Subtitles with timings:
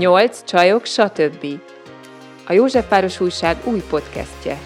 [0.00, 1.46] Nyolc csajok, stb.
[2.46, 4.58] A Józsefváros Újság új podcastje.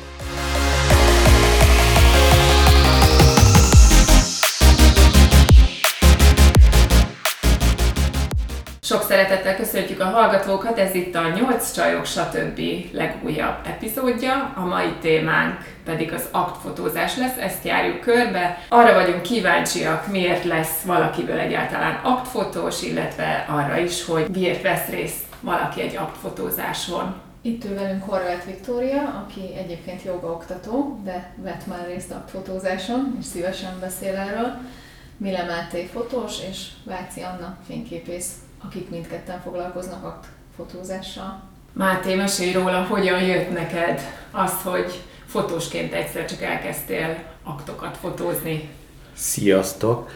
[8.82, 12.60] Sok szeretettel köszöntjük a hallgatókat, ez itt a 8 csajok, stb.
[12.92, 14.52] legújabb epizódja.
[14.56, 18.58] A mai témánk pedig az aktfotózás lesz, ezt járjuk körbe.
[18.68, 25.23] Arra vagyunk kíváncsiak, miért lesz valakiből egyáltalán aktfotós, illetve arra is, hogy miért vesz részt
[25.44, 27.14] valaki egy aktfotózáson.
[27.40, 33.80] Itt ül velünk Horváth Viktória, aki egyébként jogaoktató, de vett már részt aktfotózáson, és szívesen
[33.80, 34.56] beszél erről.
[35.16, 38.32] Mile Máté fotós, és Váci Anna fényképész
[38.66, 41.42] akik mindketten foglalkoznak aktfotózással.
[41.72, 44.00] Máté, mesélj róla, hogyan jött neked
[44.30, 48.68] az, hogy fotósként egyszer csak elkezdtél aktokat fotózni?
[49.14, 50.10] Sziasztok!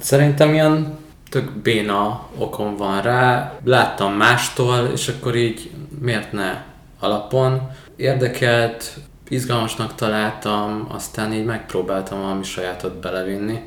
[0.00, 0.98] Szerintem ilyen
[1.34, 3.52] tök béna okom van rá.
[3.64, 6.64] Láttam mástól, és akkor így miért ne
[7.00, 7.70] alapon.
[7.96, 8.92] Érdekelt,
[9.28, 13.60] izgalmasnak találtam, aztán így megpróbáltam valami sajátot belevinni,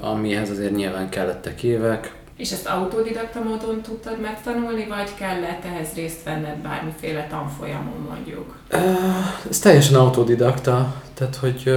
[0.00, 6.22] amihez azért nyilván kellettek évek, és ezt autodidakta módon tudtad megtanulni, vagy kellett ehhez részt
[6.24, 8.56] venned bármiféle tanfolyamon mondjuk?
[9.50, 11.72] Ez teljesen autodidakta, tehát hogy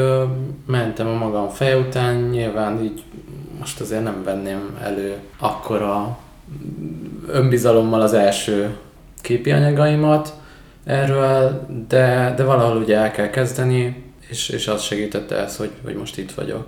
[0.66, 3.04] mentem a magam fej után, nyilván így
[3.60, 6.18] most azért nem venném elő akkora
[7.28, 8.78] önbizalommal az első
[9.22, 10.34] képi anyagaimat
[10.84, 15.96] erről, de, de valahol ugye el kell kezdeni, és, és az segítette ez, hogy, hogy
[15.96, 16.68] most itt vagyok.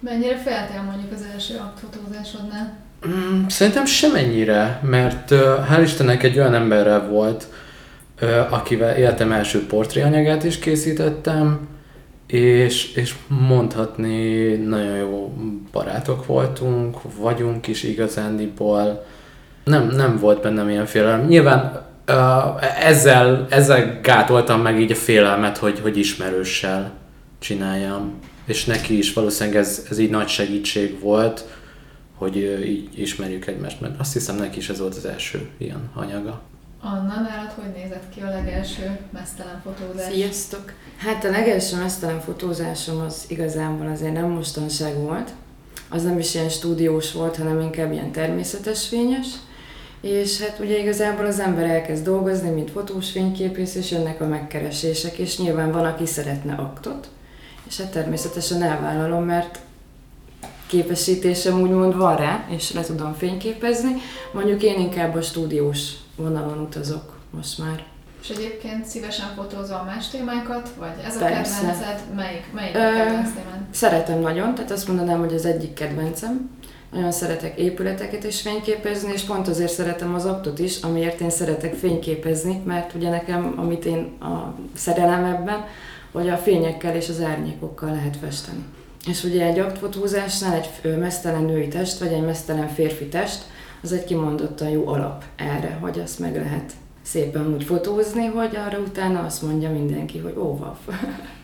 [0.00, 2.78] Mennyire féltél mondjuk az első aktfotózásodnál?
[3.08, 5.30] Mm, szerintem semennyire, mert
[5.70, 7.46] hál' Istennek egy olyan emberrel volt,
[8.50, 11.68] akivel életem első portréanyagát is készítettem,
[12.32, 15.34] és, és mondhatni nagyon jó
[15.72, 19.06] barátok voltunk, vagyunk is igazándiból.
[19.64, 21.26] Nem, nem volt bennem ilyen félelem.
[21.26, 21.86] Nyilván
[22.80, 26.92] ezzel, ezzel gátoltam meg így a félelmet, hogy, hogy ismerőssel
[27.38, 28.12] csináljam.
[28.44, 31.44] És neki is valószínűleg ez, ez így nagy segítség volt,
[32.14, 32.36] hogy
[32.66, 36.40] így ismerjük egymást, mert azt hiszem neki is ez volt az első ilyen anyaga.
[36.82, 40.12] Anna, nálad hogy nézett ki a legelső mesztelen fotózás?
[40.12, 40.72] Sziasztok!
[40.96, 45.30] Hát a legelső mesztelen fotózásom az igazából azért nem mostanság volt.
[45.88, 49.26] Az nem is ilyen stúdiós volt, hanem inkább ilyen természetes fényes.
[50.00, 55.18] És hát ugye igazából az ember elkezd dolgozni, mint fotós fényképész, és jönnek a megkeresések,
[55.18, 57.08] és nyilván van, aki szeretne aktot,
[57.68, 59.60] és hát természetesen elvállalom, mert
[60.66, 63.96] képesítésem úgymond van rá, és le tudom fényképezni.
[64.32, 67.84] Mondjuk én inkább a stúdiós vonalon utazok most már.
[68.22, 71.60] És egyébként szívesen fotózol más témákat, vagy ez a Persze.
[71.60, 72.00] kedvenced?
[72.14, 73.60] Melyik, melyik Ö, a kedvenc témád?
[73.70, 76.50] Szeretem nagyon, tehát azt mondanám, hogy az egyik kedvencem.
[76.92, 81.74] Nagyon szeretek épületeket is fényképezni, és pont azért szeretem az aktot is, amiért én szeretek
[81.74, 85.64] fényképezni, mert ugye nekem, amit én a szerelem ebben,
[86.12, 88.64] hogy a fényekkel és az árnyékokkal lehet festeni.
[89.06, 93.44] És ugye egy aktfotózásnál egy mesztelen női test, vagy egy mesztelen férfi test,
[93.82, 98.78] az egy kimondottan jó alap erre, hogy azt meg lehet szépen úgy fotózni, hogy arra
[98.78, 100.76] utána azt mondja mindenki, hogy óvav.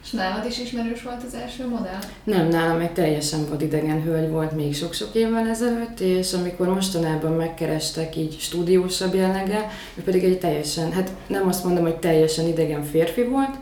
[0.05, 1.99] És nálad is ismerős volt az első modell?
[2.25, 8.17] Nem, nálam egy teljesen vadidegen hölgy volt még sok-sok évvel ezelőtt, és amikor mostanában megkerestek
[8.17, 13.23] így stúdiósabb jelleggel, ő pedig egy teljesen, hát nem azt mondom, hogy teljesen idegen férfi
[13.25, 13.57] volt,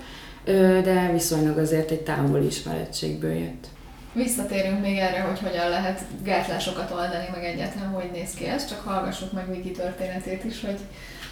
[0.85, 3.67] de viszonylag azért egy távoli ismerettségből jött.
[4.15, 8.81] Visszatérünk még erre, hogy hogyan lehet gátlásokat oldani, meg egyetlen hogy néz ki ez, csak
[8.81, 10.79] hallgassuk meg Viki történetét is, hogy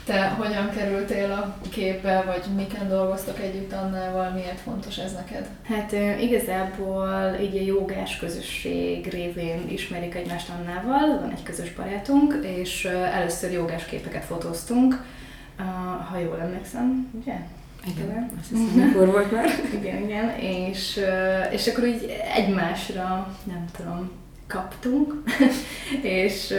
[0.04, 5.48] te hogyan kerültél a képbe, vagy miken dolgoztok együtt Annával, miért fontos ez neked?
[5.68, 12.84] Hát igazából így a jogás közösség révén ismerik egymást Annával, van egy közös barátunk, és
[13.14, 15.04] először jogás képeket fotóztunk,
[16.10, 17.34] ha jól emlékszem, ugye?
[17.86, 19.48] Igen, azt hiszem, akkor volt már.
[19.80, 21.00] igen, igen, és,
[21.50, 24.10] és akkor úgy egymásra, nem tudom,
[24.52, 25.22] kaptunk,
[26.02, 26.54] és,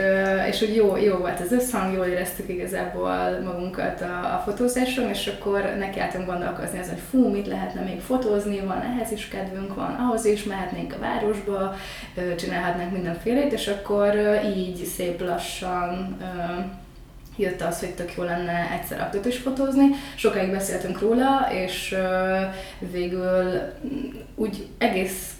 [0.49, 5.27] és úgy jó, jó volt az összhang, jól éreztük igazából magunkat a, a fotózáson, és
[5.27, 9.95] akkor nekiálltunk gondolkozni azon, hogy fú, mit lehetne még fotózni, van ehhez is kedvünk, van
[9.99, 11.75] ahhoz is, mehetnénk a városba,
[12.37, 14.15] csinálhatnánk mindenfélét, és akkor
[14.55, 16.17] így szép lassan
[17.35, 19.85] jött az, hogy tök jó lenne egyszer aktot is fotózni.
[20.15, 21.95] Sokáig beszéltünk róla, és
[22.79, 23.61] végül
[24.35, 25.32] úgy egész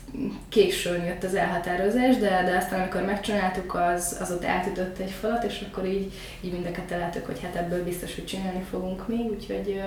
[0.50, 5.44] későn jött az elhatározás, de, de aztán amikor megcsináltuk, az, az ott átütött egy falat,
[5.44, 6.12] és akkor így,
[6.42, 9.82] így mind a ketten hogy hát ebből biztos, hogy csinálni fogunk még, úgyhogy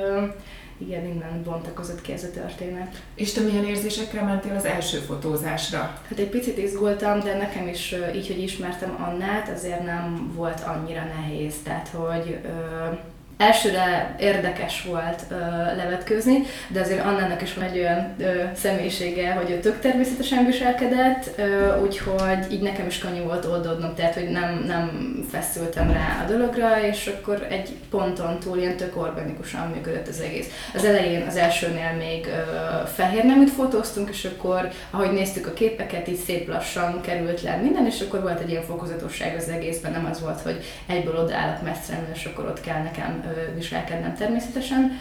[0.79, 3.03] igen, innen bontakozott ki ez a történet.
[3.15, 5.79] És te milyen érzésekre mentél az első fotózásra?
[5.79, 11.05] Hát egy picit izgultam, de nekem is így, hogy ismertem Annát, azért nem volt annyira
[11.05, 11.55] nehéz.
[11.65, 12.95] Tehát, hogy ö,
[13.39, 15.35] elsőre érdekes volt ö,
[15.77, 21.31] levetkőzni, de azért Annának is van egy olyan ö, személyisége, hogy ő tök természetesen viselkedett,
[21.39, 26.31] ö, úgyhogy így nekem is könnyű volt oldódnom, tehát hogy nem, nem feszültem rá a
[26.31, 30.49] dologra, és akkor egy ponton túl ilyen tök organikusan működött az egész.
[30.75, 36.09] Az elején, az elsőnél még ö, fehér neműt fotóztunk, és akkor, ahogy néztük a képeket,
[36.09, 40.09] így szép lassan került le minden, és akkor volt egy ilyen fokozatosság az egészben, nem
[40.11, 43.25] az volt, hogy egyből odaállok messzre, és akkor ott kell nekem
[43.55, 44.99] viselkednem természetesen.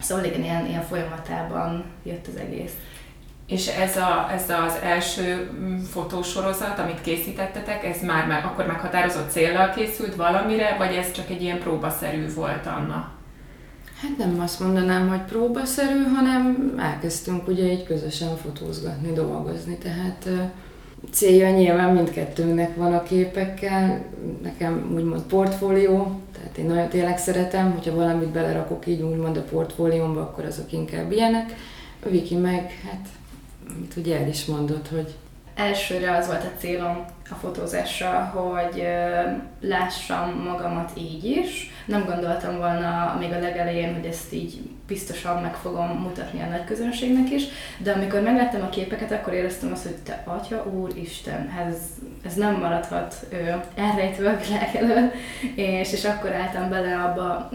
[0.00, 2.72] Szóval igen, ilyen, ilyen folyamatában jött az egész.
[3.46, 9.30] És ez, a, ez az első mm, fotósorozat, amit készítettetek, ez már meg, akkor meghatározott
[9.30, 13.10] céllal készült valamire, vagy ez csak egy ilyen próbaszerű volt, Anna?
[14.02, 20.28] Hát nem azt mondanám, hogy próbaszerű, hanem elkezdtünk ugye így közösen fotózgatni, dolgozni, tehát
[21.10, 24.04] célja nyilván mindkettőnknek van a képekkel,
[24.42, 26.20] nekem úgymond portfólió,
[26.52, 31.12] tehát én nagyon tényleg szeretem, hogyha valamit belerakok így úgymond a portfóliómba, akkor azok inkább
[31.12, 31.54] ilyenek.
[32.04, 33.06] A Viki meg, hát,
[33.76, 35.14] amit ugye el is mondott, hogy
[35.54, 38.86] elsőre az volt a célom a fotózással, hogy
[39.60, 41.70] lássam magamat így is.
[41.86, 46.64] Nem gondoltam volna még a legelején, hogy ezt így biztosan meg fogom mutatni a nagy
[46.64, 47.42] közönségnek is,
[47.78, 51.76] de amikor megláttam a képeket, akkor éreztem azt, hogy te atya, úristen, ez,
[52.24, 53.36] ez nem maradhat ö,
[53.74, 55.10] elrejtve a világ elől,
[55.54, 57.50] és, és akkor álltam bele abba,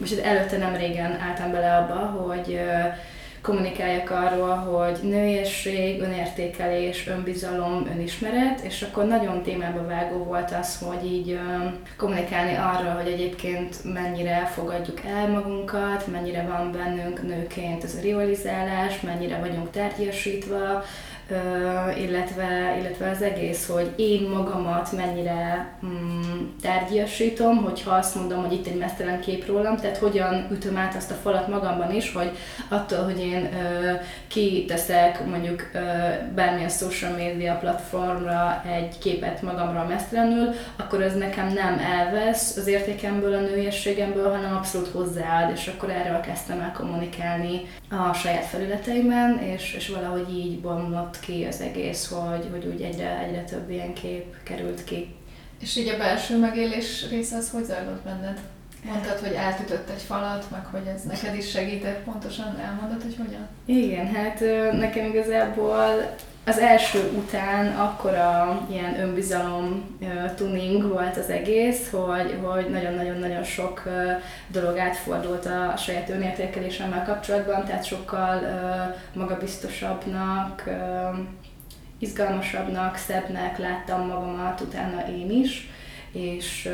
[0.00, 2.88] most mm, előtte nem régen álltam bele abba, hogy ö,
[3.42, 11.12] kommunikáljak arról, hogy nőiesség, önértékelés, önbizalom, önismeret, és akkor nagyon témába vágó volt az, hogy
[11.12, 11.38] így
[11.96, 19.00] kommunikálni arról, hogy egyébként mennyire fogadjuk el magunkat, mennyire van bennünk nőként ez a rivalizálás,
[19.00, 20.84] mennyire vagyunk tárgyasítva,
[21.98, 28.66] illetve, illetve az egész, hogy én magamat mennyire mm, tárgyasítom, hogyha azt mondom, hogy itt
[28.66, 32.30] egy mesztelen kép rólam, tehát hogyan ütöm át azt a falat magamban is, hogy
[32.68, 33.90] attól, hogy én ö,
[34.26, 35.78] kiteszek mondjuk ö,
[36.34, 43.34] bármilyen social media platformra egy képet magamról mesztelenül, akkor az nekem nem elvesz az értékemből,
[43.34, 47.60] a nőiességemből, hanem abszolút hozzáad, és akkor erről kezdtem el kommunikálni
[47.90, 53.18] a saját felületeimen, és, és valahogy így bomlott ki az egész, hogy, hogy úgy egyre,
[53.18, 55.14] egyre több ilyen kép került ki.
[55.60, 58.40] És így a belső megélés része az hogy zajlott benned?
[58.84, 63.48] Mondtad, hogy átütött egy falat, meg hogy ez neked is segített, pontosan elmondod, hogy hogyan?
[63.64, 64.40] Igen, hát
[64.72, 66.14] nekem igazából
[66.44, 69.96] az első után akkora ilyen önbizalom
[70.36, 73.82] tuning volt az egész, hogy, hogy nagyon-nagyon-nagyon sok
[74.48, 78.40] dolog átfordult a saját önértékelésemmel kapcsolatban, tehát sokkal
[79.12, 80.70] magabiztosabbnak,
[81.98, 85.68] izgalmasabbnak, szebbnek láttam magamat utána én is,
[86.12, 86.68] és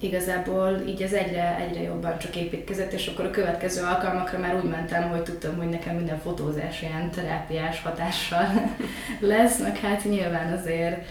[0.00, 4.70] igazából így ez egyre, egyre jobban csak építkezett, és akkor a következő alkalmakra már úgy
[4.70, 8.46] mentem, hogy tudtam, hogy nekem minden fotózás ilyen terápiás hatással
[9.20, 11.04] lesz, meg hát nyilván azért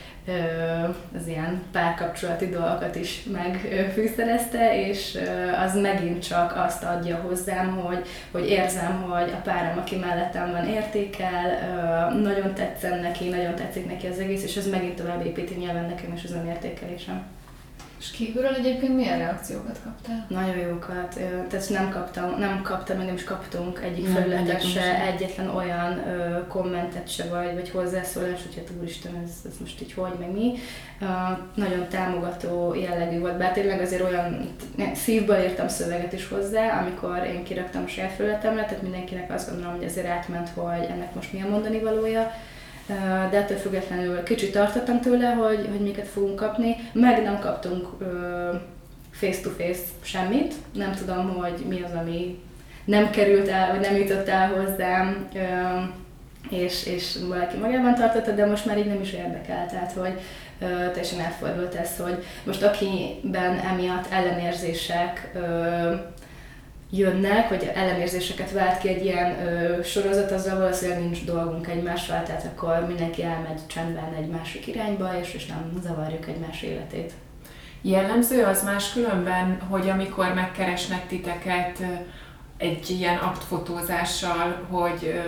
[1.15, 5.17] az ilyen párkapcsolati dolgokat is megfűszerezte, és
[5.65, 10.65] az megint csak azt adja hozzám, hogy, hogy érzem, hogy a párom, aki mellettem van,
[10.65, 15.85] értékel, nagyon tetszem neki, nagyon tetszik neki az egész, és ez megint tovább építi nyilván
[15.85, 17.23] nekem is az önértékelésem.
[18.01, 20.25] És kívülről egyébként milyen reakciókat kaptál?
[20.29, 21.19] Nagyon jókat.
[21.49, 26.47] Tehát nem kaptam, nem kaptam, meg nem is kaptunk egyik felületen se, egyetlen olyan ö,
[26.47, 30.53] kommentet se, vagy, vagy hozzászólás, hogy hát úristen, ez, ez most így hogy, meg mi.
[31.01, 31.07] Uh,
[31.55, 34.49] nagyon támogató jellegű volt, bár tényleg azért olyan
[34.93, 39.75] szívből írtam szöveget is hozzá, amikor én kiraktam a saját felületemre, tehát mindenkinek azt gondolom,
[39.75, 42.31] hogy azért átment, hogy ennek most mi a mondani valója
[43.29, 47.87] de ettől függetlenül kicsit tartottam tőle, hogy, hogy miket fogunk kapni, meg nem kaptunk
[49.11, 52.39] face-to-face semmit, nem tudom, hogy mi az, ami
[52.85, 55.27] nem került el, vagy nem jutott el hozzám,
[56.49, 60.19] és, és valaki magában tartotta, de most már így nem is érdekel, tehát hogy
[60.59, 65.31] teljesen elfordult ez, hogy most akiben emiatt ellenérzések
[66.91, 72.45] jönnek, vagy ellenérzéseket vált ki egy ilyen ö, sorozat, azzal valószínűleg nincs dolgunk egymással, tehát
[72.45, 77.13] akkor mindenki elmegy csendben egy másik irányba, és, és nem zavarjuk egymás életét.
[77.81, 81.83] Jellemző az más különben, hogy amikor megkeresnek titeket,
[82.57, 85.21] egy ilyen aktfotózással, hogy,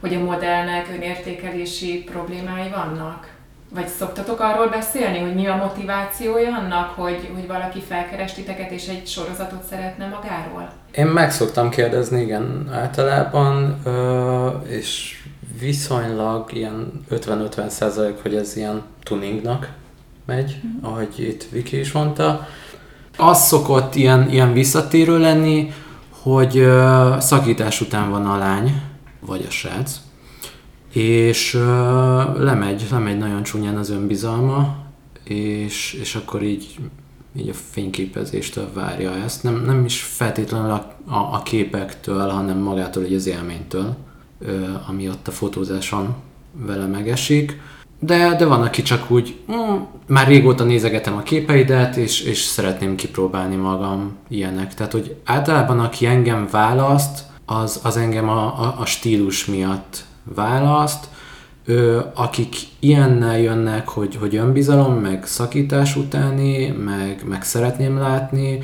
[0.00, 3.35] hogy a modellnek önértékelési problémái vannak?
[3.74, 8.86] Vagy szoktatok arról beszélni, hogy mi a motivációja annak, hogy, hogy valaki felkeres titeket és
[8.86, 10.72] egy sorozatot szeretne magáról?
[10.92, 13.82] Én meg szoktam kérdezni, igen, általában,
[14.68, 15.18] és
[15.60, 19.68] viszonylag ilyen 50-50 százalék, hogy ez ilyen tuningnak
[20.24, 20.84] megy, mm.
[20.84, 22.46] ahogy itt Viki is mondta.
[23.16, 25.72] Az szokott ilyen, ilyen visszatérő lenni,
[26.22, 26.66] hogy
[27.18, 28.82] szakítás után van a lány,
[29.20, 29.96] vagy a srác,
[30.96, 31.52] és
[32.38, 34.76] lemegy, lemegy nagyon csúnyán az önbizalma,
[35.24, 36.78] és, és akkor így,
[37.36, 39.42] így a fényképezéstől várja ezt.
[39.42, 43.96] Nem, nem is feltétlenül a, a, a képektől, hanem magától így az élménytől,
[44.88, 46.14] ami ott a fotózáson
[46.52, 47.60] vele megesik.
[48.00, 49.76] De, de van, aki csak úgy, mm,
[50.06, 54.74] már régóta nézegetem a képeidet, és, és szeretném kipróbálni magam ilyenek.
[54.74, 61.08] Tehát, hogy általában aki engem választ, az, az engem a, a, a stílus miatt választ.
[61.64, 68.58] Ö, akik ilyennel jönnek, hogy, hogy önbizalom, meg szakítás utáni, meg, meg szeretném látni,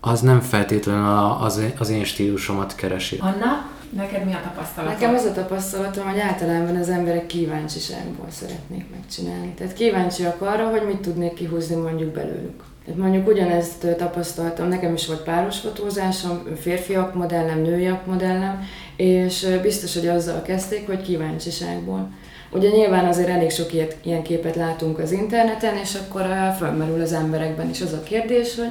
[0.00, 3.18] az nem feltétlenül az, az én stílusomat keresi.
[3.20, 3.74] Anna?
[3.90, 4.92] Neked mi a tapasztalat?
[4.92, 9.54] Nekem az a tapasztalatom, hogy általában az emberek kíváncsiságból szeretnék megcsinálni.
[9.56, 12.62] Tehát kíváncsiak arra, hogy mit tudnék kihúzni mondjuk belőlük.
[12.86, 18.64] Tehát mondjuk ugyanezt tapasztaltam, nekem is volt páros fotózásom, férfiak modellem, nőiak modellem,
[18.96, 22.10] és biztos, hogy azzal kezdték, hogy kíváncsiságból.
[22.50, 26.26] Ugye nyilván azért elég sok ilyet, ilyen képet látunk az interneten, és akkor
[26.58, 28.70] fölmerül az emberekben is az a kérdés, hogy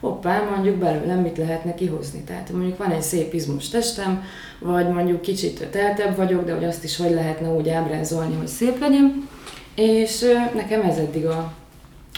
[0.00, 2.22] hoppá, mondjuk belőlem mit lehetne kihozni.
[2.24, 4.24] Tehát mondjuk van egy szép izmos testem,
[4.58, 8.80] vagy mondjuk kicsit teltebb vagyok, de hogy azt is hogy lehetne úgy ábrázolni, hogy szép
[8.80, 9.28] legyen.
[9.74, 11.52] És nekem ez eddig a,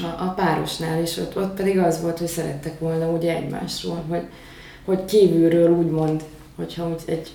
[0.00, 4.22] a, a párosnál, és ott, ott pedig az volt, hogy szerettek volna ugye egymásról, hogy,
[4.84, 6.22] hogy kívülről úgymond,
[6.56, 7.30] hogyha úgy egy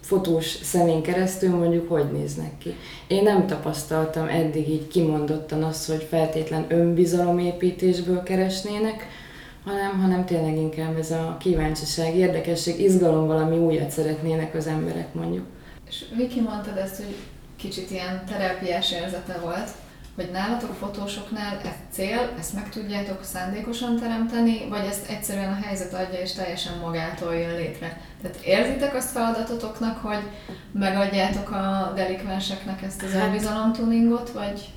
[0.00, 2.74] fotós szemén keresztül mondjuk hogy néznek ki.
[3.06, 9.06] Én nem tapasztaltam eddig így kimondottan azt, hogy feltétlen önbizalomépítésből keresnének,
[9.64, 15.44] hanem, hanem tényleg inkább ez a kíváncsiság, érdekesség, izgalom, valami újat szeretnének az emberek mondjuk.
[15.88, 17.14] És Viki mondtad ezt, hogy
[17.56, 19.70] kicsit ilyen terápiás érzete volt,
[20.14, 25.94] hogy nálatok fotósoknál ez cél, ezt meg tudjátok szándékosan teremteni, vagy ezt egyszerűen a helyzet
[25.94, 28.00] adja és teljesen magától jön létre.
[28.22, 30.22] Tehát érzitek azt feladatotoknak, hogy
[30.72, 34.68] megadjátok a delikvenseknek ezt az hát, elbizalomtuningot, vagy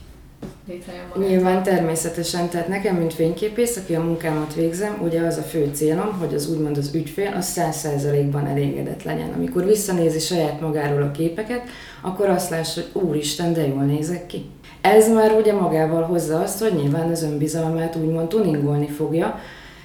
[0.68, 1.30] létrejön magától?
[1.30, 6.18] Nyilván természetesen, tehát nekem, mint fényképész, aki a munkámat végzem, ugye az a fő célom,
[6.20, 9.34] hogy az úgymond az ügyfél az száz százalékban elégedett legyen.
[9.34, 11.62] Amikor visszanézi saját magáról a képeket,
[12.02, 14.46] akkor azt lássa, hogy úristen, de jól nézek ki.
[14.94, 19.40] Ez már ugye magával hozza azt, hogy nyilván az önbizalmát úgymond tuningolni fogja,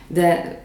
[0.06, 0.61] de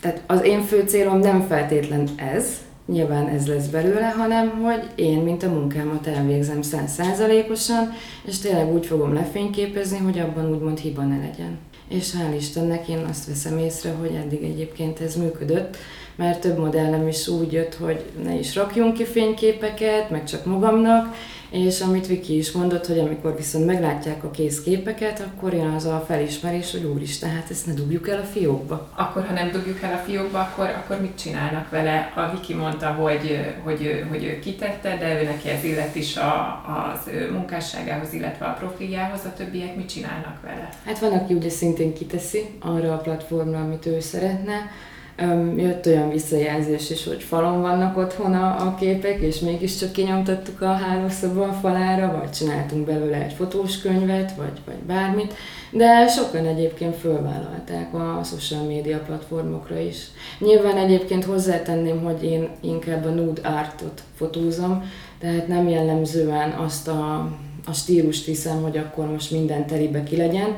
[0.00, 2.46] tehát az én fő célom nem feltétlen ez,
[2.86, 7.92] nyilván ez lesz belőle, hanem hogy én, mint a munkámat elvégzem százszázalékosan,
[8.24, 11.58] és tényleg úgy fogom lefényképezni, hogy abban úgymond hiba ne legyen.
[11.88, 15.76] És hál' Istennek én azt veszem észre, hogy eddig egyébként ez működött,
[16.18, 21.14] mert több modellem is úgy jött, hogy ne is rakjunk ki fényképeket, meg csak magamnak,
[21.50, 25.84] és amit Viki is mondott, hogy amikor viszont meglátják a kész képeket, akkor jön az
[25.84, 28.88] a felismerés, hogy úristen, hát ezt ne dugjuk el a fiókba.
[28.94, 32.12] Akkor, ha nem dugjuk el a fiókba, akkor, akkor mit csinálnak vele?
[32.16, 36.62] A Viki mondta, hogy, hogy, hogy ő kitette, de ő neki ez illet is a,
[36.92, 40.68] az ő munkásságához, illetve a profiljához, a többiek mit csinálnak vele?
[40.84, 44.70] Hát van, aki ugye szintén kiteszi arra a platformra, amit ő szeretne,
[45.56, 50.72] jött olyan visszajelzés is, hogy falon vannak otthon a, a képek, és mégiscsak kinyomtattuk a
[50.72, 55.34] hálószoba a falára, vagy csináltunk belőle egy fotós könyvet, vagy, vagy bármit,
[55.70, 59.96] de sokan egyébként fölvállalták a social média platformokra is.
[60.38, 67.30] Nyilván egyébként hozzátenném, hogy én inkább a nude artot fotózom, tehát nem jellemzően azt a,
[67.66, 70.56] a stílust hiszem, hogy akkor most minden telibe ki legyen,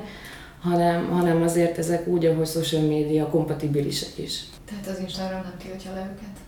[0.63, 4.41] hanem, hanem azért ezek úgy, ahogy social média kompatibilisek is.
[4.69, 6.39] Tehát az Instagram nem tiltja le őket?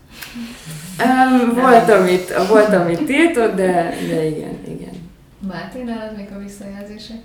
[0.99, 4.93] Um, volt, amit, volt, amit tiltott, de, de igen, igen.
[5.47, 7.17] Máté, nálad még a visszajelzések?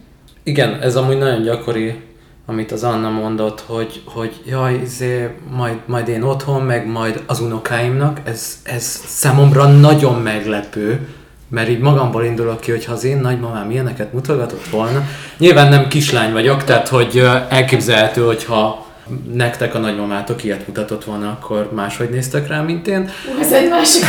[0.42, 2.02] Igen, ez amúgy nagyon gyakori,
[2.46, 7.40] amit az Anna mondott, hogy, hogy jaj, izé, majd, majd én otthon, meg majd az
[7.40, 11.08] unokáimnak, ez, ez számomra nagyon meglepő,
[11.48, 15.02] mert így magamból indulok ki, hogy ha az én nagymamám ilyeneket mutogatott volna,
[15.38, 18.86] nyilván nem kislány vagyok, tehát hogy elképzelhető, hogyha
[19.32, 23.10] nektek a nagymamátok ilyet mutatott volna, akkor máshogy néztek rá, mint én.
[23.40, 24.04] Ez egy másik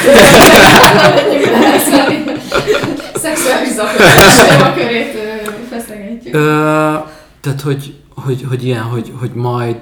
[3.14, 5.18] Szexuális a körét
[5.70, 6.34] feszegetjük.
[7.42, 9.78] Tehát, hogy, hogy, hogy ilyen, hogy, hogy majd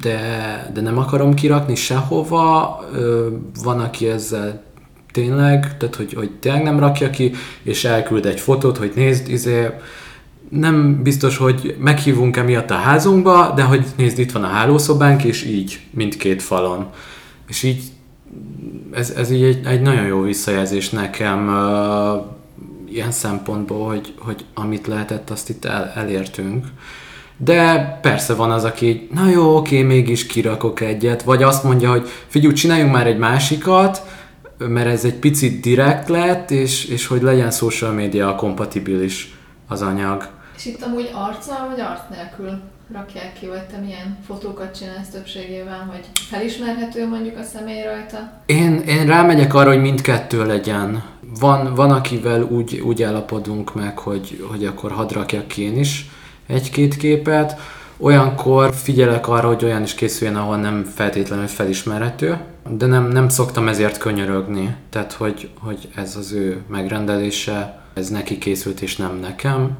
[0.00, 2.80] de, de nem akarom kirakni sehova.
[2.94, 3.26] Ö,
[3.62, 4.62] van, aki ezzel
[5.12, 9.66] tényleg, tehát hogy, hogy tényleg nem rakja ki, és elküld egy fotót, hogy nézd, izé,
[10.48, 15.44] nem biztos, hogy meghívunk emiatt a házunkba, de hogy nézd, itt van a hálószobánk, és
[15.44, 16.86] így mindkét falon.
[17.48, 17.82] És így
[18.92, 24.86] ez, ez így egy, egy nagyon jó visszajelzés nekem uh, ilyen szempontból, hogy, hogy amit
[24.86, 26.66] lehetett, azt itt el, elértünk.
[27.36, 32.08] De persze van az, aki na jó, oké, mégis kirakok egyet, vagy azt mondja, hogy
[32.26, 34.02] figyelj, csináljunk már egy másikat,
[34.68, 39.36] mert ez egy picit direkt lett, és, és hogy legyen social media kompatibilis
[39.68, 40.28] az anyag.
[40.56, 42.60] És itt amúgy arccal vagy arc nélkül
[42.92, 48.42] rakják ki, vagy te milyen fotókat csinálsz többségében, hogy felismerhető mondjuk a személy rajta?
[48.46, 51.02] Én, én rámegyek arra, hogy mindkettő legyen.
[51.40, 56.10] Van, van akivel úgy, úgy állapodunk meg, hogy, hogy akkor hadd rakjak ki én is
[56.46, 57.60] egy-két képet.
[57.96, 62.38] Olyankor figyelek arra, hogy olyan is készüljen, ahol nem feltétlenül felismerhető,
[62.68, 64.76] de nem, nem szoktam ezért könyörögni.
[64.90, 69.78] Tehát, hogy, hogy ez az ő megrendelése, ez neki készült és nem nekem.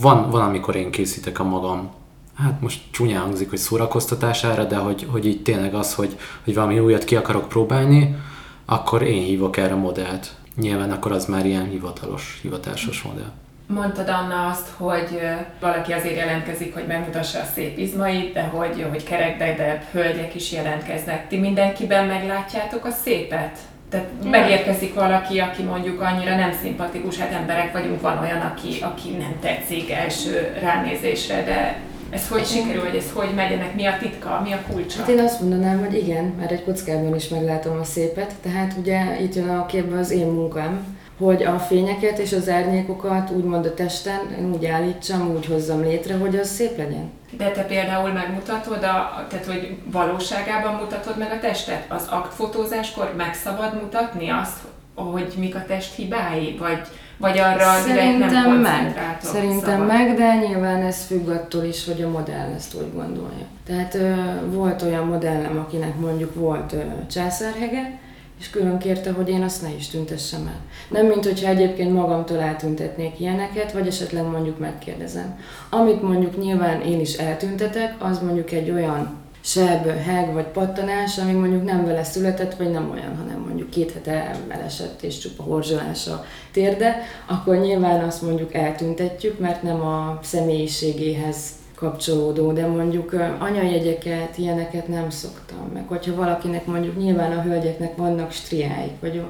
[0.00, 1.90] Van, van amikor én készítek a magam
[2.34, 6.78] hát most csúnya hangzik, hogy szórakoztatására, de hogy, hogy így tényleg az, hogy, hogy valami
[6.78, 8.16] újat ki akarok próbálni,
[8.64, 10.34] akkor én hívok erre modellt.
[10.56, 13.32] Nyilván akkor az már ilyen hivatalos, hivatásos modell.
[13.66, 15.20] Mondtad Anna azt, hogy
[15.60, 21.28] valaki azért jelentkezik, hogy megmutassa a szép izmait, de hogy, hogy kerekdedebb hölgyek is jelentkeznek.
[21.28, 23.58] Ti mindenkiben meglátjátok a szépet?
[23.90, 29.10] Tehát megérkezik valaki, aki mondjuk annyira nem szimpatikus, hát emberek vagyunk, van olyan, aki, aki
[29.10, 33.96] nem tetszik első ránézésre, de ez hogy sikerül, vagy ez hogy megy, ennek mi a
[34.00, 34.98] titka, mi a kulcsa?
[34.98, 39.20] Hát én azt mondanám, hogy igen, mert egy kockában is meglátom a szépet, tehát ugye
[39.20, 43.74] itt jön a képbe az én munkám, hogy a fényeket és az árnyékokat úgymond a
[43.74, 47.10] testen én úgy állítsam, úgy hozzam létre, hogy az szép legyen.
[47.36, 51.84] De te például megmutatod, a, tehát hogy valóságában mutatod meg a testet?
[51.88, 54.58] Az aktfotózáskor meg szabad mutatni azt,
[54.94, 56.56] hogy mik a test hibái?
[56.58, 56.80] Vagy,
[57.16, 59.16] vagy arra Szerintem nem meg.
[59.22, 59.86] Szerintem szabad.
[59.86, 63.46] meg, de nyilván ez függ attól is, hogy a modell ezt úgy gondolja.
[63.66, 64.14] Tehát ö,
[64.46, 67.98] volt olyan modellem, akinek mondjuk volt ö, császárhege,
[68.42, 70.60] és külön kérte, hogy én azt ne is tüntessem el.
[70.88, 75.38] Nem, mint hogyha egyébként magamtól eltüntetnék ilyeneket, vagy esetleg mondjuk megkérdezem.
[75.70, 81.32] Amit mondjuk nyilván én is eltüntetek, az mondjuk egy olyan seb, heg vagy pattanás, ami
[81.32, 86.06] mondjuk nem vele született, vagy nem olyan, hanem mondjuk két hete elesett és csupa horzsolás
[86.06, 94.38] a térde, akkor nyilván azt mondjuk eltüntetjük, mert nem a személyiségéhez kapcsolódó, de mondjuk anyajegyeket,
[94.38, 95.84] ilyeneket nem szoktam meg.
[95.88, 99.22] Hogyha valakinek mondjuk nyilván a hölgyeknek vannak striáik, vagy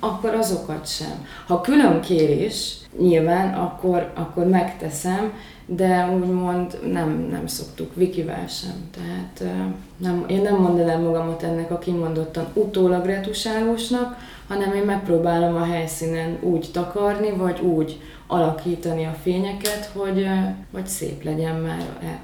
[0.00, 1.26] akkor azokat sem.
[1.46, 5.32] Ha külön kérés, nyilván akkor, akkor megteszem,
[5.66, 8.88] de úgymond nem, nem szoktuk, Vikivel sem.
[8.94, 9.54] Tehát
[9.96, 14.16] nem, én nem mondanám magamat ennek a kimondottan utólag retusálósnak,
[14.50, 20.26] hanem én megpróbálom a helyszínen úgy takarni, vagy úgy alakítani a fényeket, hogy,
[20.72, 22.20] hogy szép legyen már e,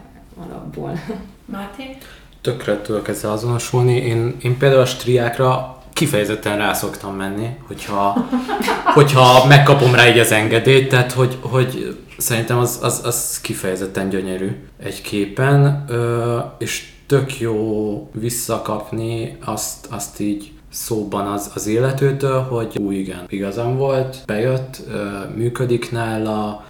[0.46, 0.92] alapból.
[1.52, 1.96] Máté?
[2.40, 3.96] Tökre tudok ezzel azonosulni.
[3.96, 8.28] Én, én például a striákra kifejezetten rá szoktam menni, hogyha,
[8.94, 14.56] hogyha megkapom rá így az engedélyt, tehát hogy, hogy szerintem az, az, az kifejezetten gyönyörű
[14.82, 15.84] egy képen,
[16.58, 23.76] és tök jó visszakapni azt, azt így szóban az, az életőtől, hogy új igen, igazam
[23.76, 24.82] volt, bejött,
[25.34, 26.64] működik nála,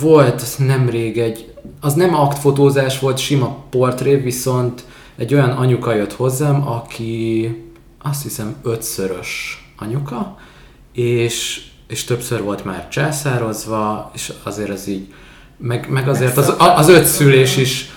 [0.00, 4.84] volt nemrég egy, az nem aktfotózás volt, sima portré, viszont
[5.16, 7.48] egy olyan anyuka jött hozzám, aki
[8.02, 10.38] azt hiszem ötszörös anyuka,
[10.92, 15.14] és, és többször volt már császározva, és azért az így,
[15.56, 17.90] meg, meg azért az, az öt szülés is,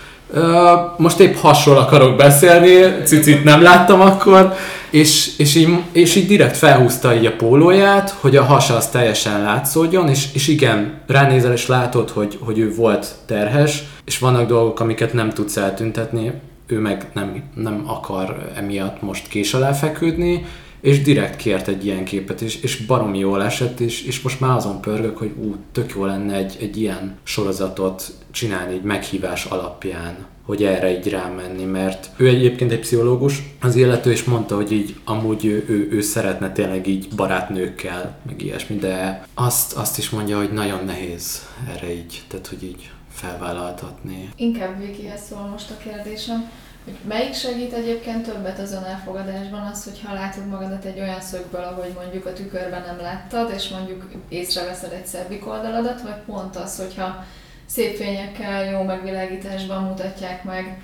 [0.97, 4.53] most épp hasról akarok beszélni, cicit nem láttam akkor,
[4.89, 9.41] és, és, így, és így direkt felhúzta így a pólóját, hogy a hasa az teljesen
[9.41, 14.79] látszódjon, és, és igen, ránézel és látod, hogy, hogy ő volt terhes, és vannak dolgok,
[14.79, 16.31] amiket nem tudsz eltüntetni,
[16.67, 20.45] ő meg nem, nem akar emiatt most kés alá feküdni,
[20.81, 24.55] és direkt kért egy ilyen képet, és, és baromi jól esett, és, és most már
[24.55, 30.15] azon pörgök, hogy ú, tök jó lenne egy, egy ilyen sorozatot csinálni egy meghívás alapján,
[30.45, 34.95] hogy erre így rámenni, mert ő egyébként egy pszichológus, az illető, és mondta, hogy így
[35.03, 40.37] amúgy ő, ő, ő szeretne tényleg így barátnőkkel, meg ilyesmi, de azt, azt is mondja,
[40.37, 44.29] hogy nagyon nehéz erre így, tehát hogy így felvállaltatni.
[44.35, 46.49] Inkább Vikihez szól most a kérdésem,
[47.07, 52.25] melyik segít egyébként többet az elfogadásban az, hogyha látod magadat egy olyan szögből, ahogy mondjuk
[52.25, 57.25] a tükörben nem láttad, és mondjuk észreveszed egy szebbik oldaladat, vagy pont az, hogyha
[57.65, 60.81] szép fényekkel, jó megvilágításban mutatják meg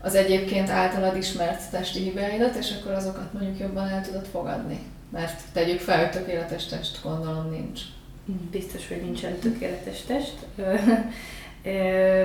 [0.00, 4.78] az egyébként általad ismert testi hibáidat, és akkor azokat mondjuk jobban el tudod fogadni.
[5.10, 7.80] Mert tegyük fel, hogy tökéletes test, gondolom nincs.
[8.50, 10.34] Biztos, hogy nincsen tökéletes test.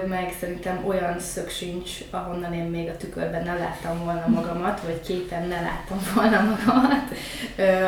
[0.07, 5.01] Meg szerintem olyan szög sincs, ahonnan én még a tükörben ne láttam volna magamat, vagy
[5.01, 7.09] képen ne láttam volna magamat,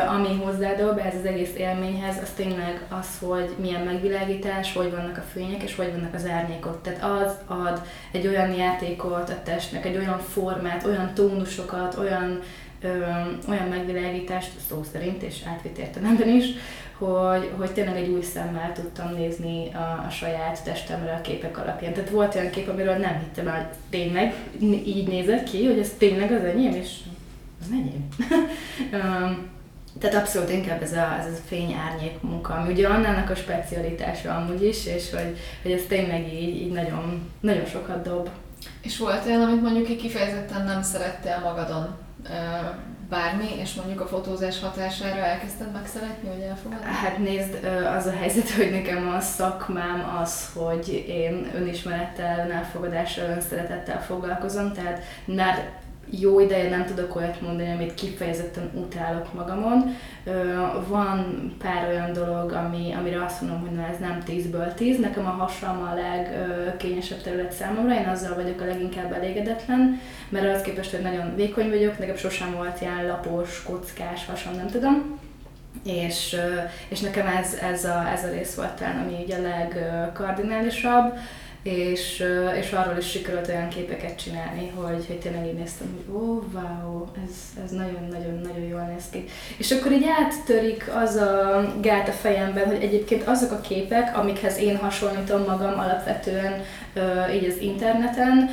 [0.08, 5.24] ami hozzádob ez az egész élményhez, az tényleg az, hogy milyen megvilágítás, hogy vannak a
[5.32, 6.82] fények, és hogy vannak az árnyékok.
[6.82, 7.82] Tehát az ad
[8.12, 12.40] egy olyan játékot a testnek, egy olyan formát, olyan tónusokat, olyan
[12.80, 12.88] ö,
[13.48, 16.46] olyan megvilágítást, szó szerint és átvitt értelemben is,
[16.98, 21.92] hogy, hogy tényleg egy új szemmel tudtam nézni a, a saját testemre a képek alapján.
[21.92, 24.34] Tehát volt olyan kép, amiről nem hittem el, tényleg
[24.84, 26.96] így nézett ki, hogy ez tényleg az enyém, és
[27.60, 28.08] az enyém.
[29.98, 34.64] Tehát abszolút inkább ez a, ez a fény-árnyék munka, ami ugye annának a specialitása amúgy
[34.64, 38.28] is, és hogy, hogy ez tényleg így, így nagyon, nagyon sokat dob.
[38.82, 41.96] És volt olyan, amit mondjuk kifejezetten nem szerettél magadon
[43.08, 46.84] bármi, és mondjuk a fotózás hatására elkezdted megszeretni, vagy elfogadni?
[46.84, 47.64] Hát nézd,
[47.98, 55.02] az a helyzet, hogy nekem a szakmám az, hogy én önismerettel, önelfogadással, önszeretettel foglalkozom, tehát
[55.24, 55.72] már
[56.10, 59.96] jó ideje nem tudok olyat mondani, amit kifejezetten utálok magamon.
[60.88, 64.98] Van pár olyan dolog, ami, amire azt mondom, hogy na ez nem 10-ből 10.
[64.98, 70.62] Nekem a hasam a legkényesebb terület számomra, én azzal vagyok a leginkább elégedetlen, mert az
[70.62, 75.18] képest, hogy nagyon vékony vagyok, nekem sosem volt ilyen lapos, kockás hasam, nem tudom.
[75.84, 76.36] És,
[76.88, 81.18] és nekem ez, ez, a, ez a rész volt talán, ami így a legkardinálisabb
[81.66, 82.24] és,
[82.60, 86.42] és arról is sikerült olyan képeket csinálni, hogy, hogy tényleg így néztem, hogy ó, oh,
[86.52, 89.24] wow, ez, ez nagyon-nagyon-nagyon jól néz ki.
[89.56, 94.58] És akkor így áttörik az a gát a fejemben, hogy egyébként azok a képek, amikhez
[94.58, 96.62] én hasonlítom magam alapvetően
[97.34, 98.50] így az interneten,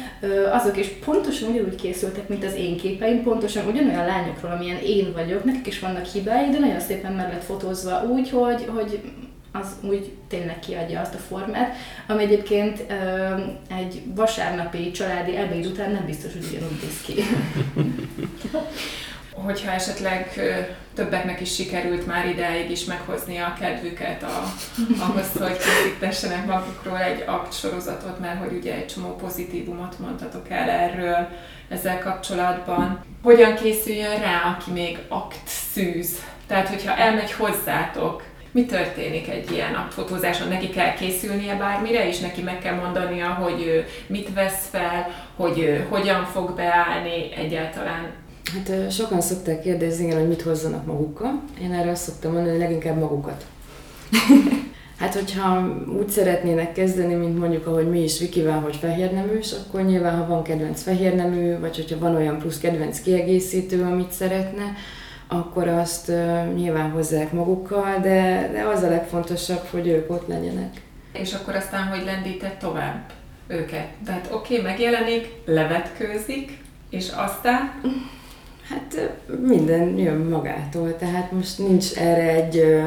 [0.51, 5.43] azok is pontosan ugyanúgy készültek, mint az én képeim, pontosan ugyanolyan lányokról, amilyen én vagyok,
[5.43, 9.01] nekik is vannak hibái, de nagyon szépen meg lett fotózva úgy, hogy, hogy
[9.53, 11.75] az úgy tényleg kiadja azt a formát,
[12.07, 12.85] ami egyébként
[13.79, 17.23] egy vasárnapi családi ebéd után nem biztos, hogy ugyanúgy néz ki.
[19.33, 20.39] Hogyha esetleg
[20.93, 24.53] többeknek is sikerült már ideig is meghozni a kedvüket a,
[24.99, 30.69] ahhoz, hogy készítessenek magukról egy akt sorozatot, mert hogy ugye egy csomó pozitívumot mondhatok el
[30.69, 31.27] erről
[31.69, 33.05] ezzel kapcsolatban.
[33.23, 36.19] Hogyan készüljön rá, aki még akt szűz?
[36.47, 40.47] Tehát, hogyha elmegy hozzátok, mi történik egy ilyen aktfotózáson?
[40.47, 46.25] Neki kell készülnie bármire, és neki meg kell mondania, hogy mit vesz fel, hogy hogyan
[46.25, 48.11] fog beállni egyáltalán.
[48.53, 51.41] Hát sokan szokták kérdezni, igen, hogy mit hozzanak magukkal.
[51.61, 53.45] Én erre azt szoktam mondani, hogy leginkább magukat.
[54.97, 60.17] Hát, hogyha úgy szeretnének kezdeni, mint mondjuk, ahogy mi is Vikivel, hogy fehérneműs, akkor nyilván,
[60.17, 64.63] ha van kedvenc fehérnemű, vagy hogyha van olyan plusz kedvenc kiegészítő, amit szeretne,
[65.33, 66.11] akkor azt
[66.55, 70.81] nyilván hozzák magukkal, de, de az a legfontosabb, hogy ők ott legyenek.
[71.13, 73.11] És akkor aztán, hogy lendített tovább
[73.47, 73.87] őket?
[74.05, 76.57] Tehát oké, okay, megjelenik, levetkőzik,
[76.89, 77.81] és aztán?
[78.69, 82.83] Hát minden jön magától, tehát most nincs erre egy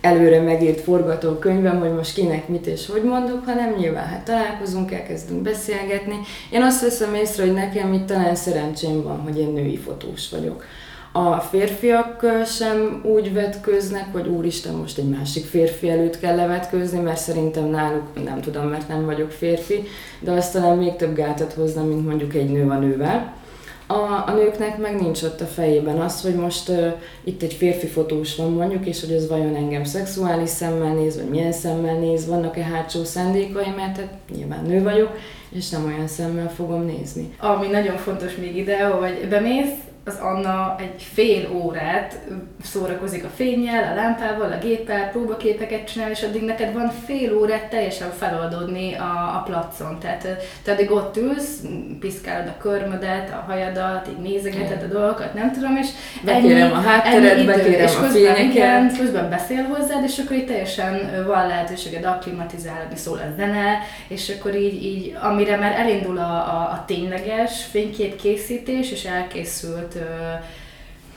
[0.00, 5.42] előre megírt forgatókönyvem, hogy most kinek mit és hogy mondok, hanem nyilván hát találkozunk, elkezdünk
[5.42, 6.14] beszélgetni.
[6.50, 10.64] Én azt veszem észre, hogy nekem itt talán szerencsém van, hogy én női fotós vagyok
[11.12, 17.18] a férfiak sem úgy vetköznek, hogy úristen, most egy másik férfi előtt kell levetközni, mert
[17.18, 19.82] szerintem náluk, nem tudom, mert nem vagyok férfi,
[20.20, 23.38] de azt talán még több gátat hozna, mint mondjuk egy nő a nővel.
[23.86, 26.92] A, a nőknek meg nincs ott a fejében az, hogy most uh,
[27.24, 31.28] itt egy férfi fotós van mondjuk, és hogy az vajon engem szexuális szemmel néz, vagy
[31.28, 35.18] milyen szemmel néz, vannak-e hátsó szándékaim, mert hát nyilván nő vagyok,
[35.48, 37.34] és nem olyan szemmel fogom nézni.
[37.38, 42.18] Ami nagyon fontos még ide, hogy bemész, az Anna egy fél órát
[42.62, 47.68] szórakozik a fényjel, a lámpával, a géppel, próbaképeket csinál, és addig neked van fél órát
[47.68, 49.02] teljesen feloldódni a,
[49.36, 49.98] a placon.
[49.98, 50.28] Tehát
[50.62, 51.60] te addig ott ülsz,
[52.00, 55.88] piszkálod a körmödet, a hajadat, így nézegeted a dolgokat, nem tudom, és
[56.24, 58.38] bekérem ennyi, a hátteret, bekérem és a fényeket.
[58.38, 64.34] Igen, közben beszél hozzád, és akkor így teljesen van lehetőséged akklimatizálni, szól a zene, és
[64.38, 70.42] akkor így, így amire már elindul a, a, a tényleges fényképkészítés, és elkészült volt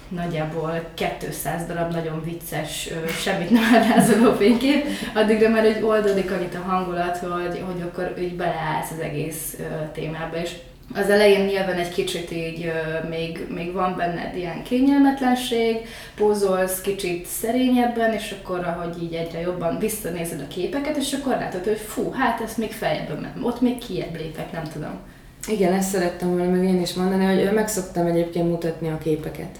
[0.08, 0.84] nagyjából
[1.20, 2.90] 200 darab nagyon vicces,
[3.22, 8.36] semmit nem ábrázoló fénykép, addigra már egy oldódik annyit a hangulat, hogy, hogy akkor így
[8.36, 9.58] beleállsz az egész
[9.94, 10.52] témába, és
[10.96, 12.72] az elején nyilván egy kicsit így
[13.10, 15.78] még, még van benned ilyen kényelmetlenség,
[16.16, 21.64] pózolsz kicsit szerényebben, és akkor ahogy így egyre jobban visszanézed a képeket, és akkor látod,
[21.64, 25.00] hogy fú, hát ezt még feljebb ott még kiebb lépek, nem tudom.
[25.48, 29.58] Igen, ezt szerettem volna meg én is mondani, hogy meg szoktam egyébként mutatni a képeket.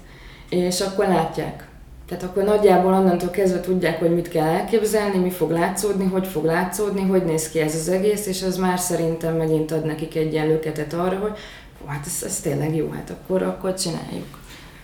[0.50, 1.68] És akkor látják.
[2.08, 6.46] Tehát akkor nagyjából onnantól kezdve tudják, hogy mit kell elképzelni, mi fog látszódni, hogy fog
[6.46, 10.34] látszódni, hogy néz ki ez az egész, és az már szerintem megint ad nekik egy
[10.34, 11.38] ilyen löketet arra, hogy
[11.86, 14.40] hát ez, ez tényleg jó, hát akkor, akkor csináljuk.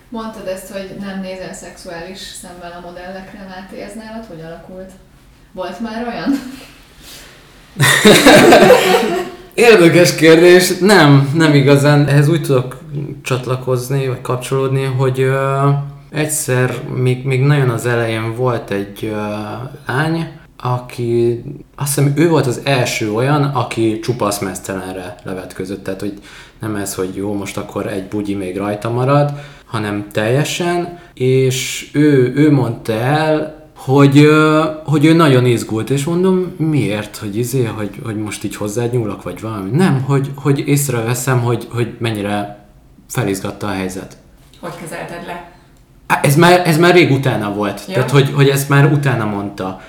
[0.08, 4.90] Mondtad ezt, hogy nem nézel szexuális szemmel a modellekre, Máté, ez nálad hogy alakult?
[5.52, 6.32] Volt már olyan?
[9.60, 10.78] Érdekes kérdés.
[10.78, 12.06] Nem, nem igazán.
[12.06, 12.78] Ehhez úgy tudok
[13.22, 15.68] csatlakozni, vagy kapcsolódni, hogy ö,
[16.10, 19.16] egyszer, még, még nagyon az elején volt egy ö,
[19.86, 20.28] lány,
[20.62, 21.42] aki,
[21.76, 26.12] azt hiszem ő volt az első olyan, aki csupasz mesztelenre levetközött, tehát hogy
[26.60, 29.32] nem ez, hogy jó, most akkor egy bugyi még rajta marad,
[29.64, 34.28] hanem teljesen, és ő, ő mondta el, hogy,
[34.84, 39.22] hogy ő nagyon izgult, és mondom, miért, hogy izé, hogy, hogy most így hozzád nyúlok,
[39.22, 39.70] vagy valami.
[39.70, 42.64] Nem, hogy, hogy észreveszem, hogy, hogy mennyire
[43.08, 44.16] felizgatta a helyzet.
[44.60, 45.50] Hogy kezelted le?
[46.22, 47.94] Ez már, ez már rég utána volt, Ja.
[47.94, 49.80] tehát hogy, hogy ezt már utána mondta.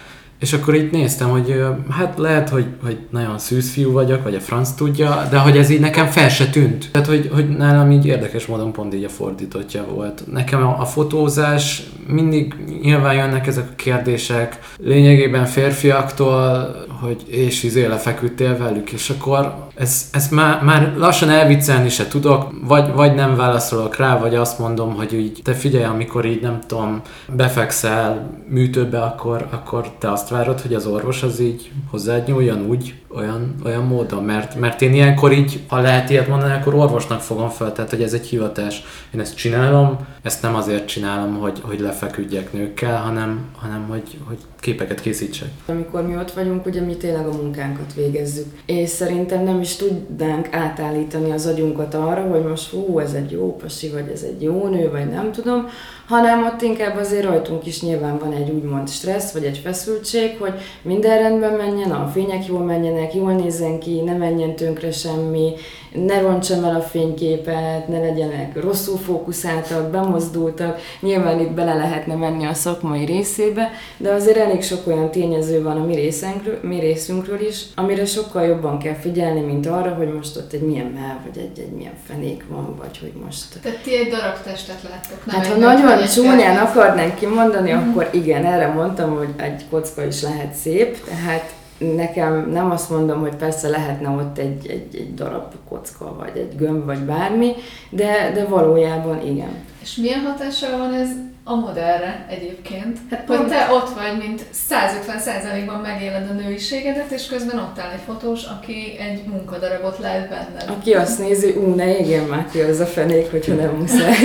[0.42, 4.40] És akkor így néztem, hogy hát lehet, hogy, hogy nagyon szűz fiú vagyok, vagy a
[4.40, 6.90] franc tudja, de hogy ez így nekem fel se tűnt.
[6.92, 10.24] Tehát, hogy, hogy nálam így érdekes módon pont így a fordítottja volt.
[10.32, 17.86] Nekem a, a fotózás, mindig nyilván jönnek ezek a kérdések, lényegében férfiaktól, hogy és izé
[17.86, 23.36] lefeküdtél velük, és akkor ez, ezt már, már lassan elviccelni se tudok, vagy, vagy nem
[23.36, 27.02] válaszolok rá, vagy azt mondom, hogy így te figyelj, amikor így nem tudom,
[27.36, 33.01] befekszel műtőbe, akkor, akkor te azt várod, hogy az orvos az így hozzád nyúljon úgy,
[33.16, 37.50] olyan, olyan módon, mert, mert én ilyenkor így, ha lehet ilyet mondani, akkor orvosnak fogom
[37.50, 38.84] fel, tehát hogy ez egy hivatás.
[39.14, 44.38] Én ezt csinálom, ezt nem azért csinálom, hogy, hogy lefeküdjek nőkkel, hanem, hanem hogy, hogy
[44.60, 45.50] képeket készítsek.
[45.66, 48.46] Amikor mi ott vagyunk, ugye mi tényleg a munkánkat végezzük.
[48.66, 53.56] És szerintem nem is tudnánk átállítani az agyunkat arra, hogy most hú, ez egy jó
[53.56, 55.68] pasi, vagy ez egy jó nő, vagy nem tudom,
[56.08, 60.54] hanem ott inkább azért rajtunk is nyilván van egy úgymond stressz, vagy egy feszültség, hogy
[60.82, 65.54] minden rendben menjen, a fények jól menjenek, jól nézzen ki, ne menjen tönkre semmi,
[65.94, 70.80] ne rontsam el a fényképet, ne legyenek rosszul fókuszáltak, bemozdultak.
[71.00, 75.78] Nyilván itt bele lehetne menni a szakmai részébe, de azért elég sok olyan tényező van
[75.78, 80.38] a mi részünkről, mi részünkről is, amire sokkal jobban kell figyelni, mint arra, hogy most
[80.38, 83.46] ott egy milyen mell, vagy egy, egy milyen fenék van, vagy hogy most...
[83.62, 88.46] Tehát ti egy darab testet láttok, nem Hát ha nagyon csúnyán akarnánk kimondani, akkor igen,
[88.46, 91.54] erre mondtam, hogy egy kocka is lehet szép, tehát
[91.96, 96.56] nekem nem azt mondom, hogy persze lehetne ott egy, egy, egy darab kocka, vagy egy
[96.56, 97.52] gömb, vagy bármi,
[97.90, 99.64] de, de valójában igen.
[99.82, 101.10] És milyen hatással van ez
[101.44, 102.98] a modellre egyébként?
[103.10, 107.92] Hát hogy pont- te ott vagy, mint 150%-ban megéled a nőiségedet, és közben ott áll
[107.92, 110.70] egy fotós, aki egy munkadarabot lát benned.
[110.70, 114.16] Aki azt nézi, ú, ne égjen már ki az a fenék, hogyha nem muszáj.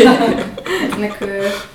[0.94, 1.24] Ennek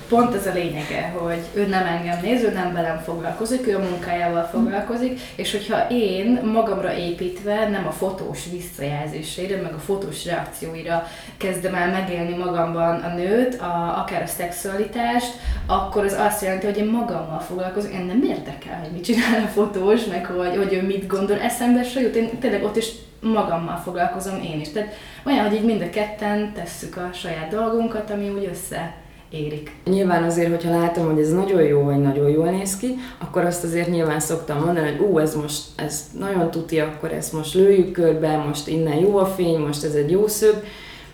[0.08, 3.88] pont ez a lényege, hogy ő nem engem néz, ő nem velem foglalkozik, ő a
[3.90, 11.06] munkájával foglalkozik, és hogyha én magamra építve, nem a fotós visszajelzésére, meg a fotós reakcióira
[11.36, 15.32] kezdem el megélni magamban a nőt, a, akár a szexualitást,
[15.66, 19.48] akkor az azt jelenti, hogy én magammal foglalkozok, én nem érdekel, hogy mit csinál a
[19.48, 22.88] fotós, meg hogy, hogy ő mit gondol, eszembe se jut, én tényleg ott is
[23.22, 24.68] magammal foglalkozom én is.
[24.68, 24.94] Tehát
[25.26, 29.76] olyan, hogy így mind a ketten tesszük a saját dolgunkat, ami úgy összeérik.
[29.84, 33.64] Nyilván azért, hogyha látom, hogy ez nagyon jó, vagy nagyon jól néz ki, akkor azt
[33.64, 37.92] azért nyilván szoktam mondani, hogy ú, ez most, ez nagyon tuti, akkor ezt most lőjük
[37.92, 40.64] körbe, most innen jó a fény, most ez egy jó szög.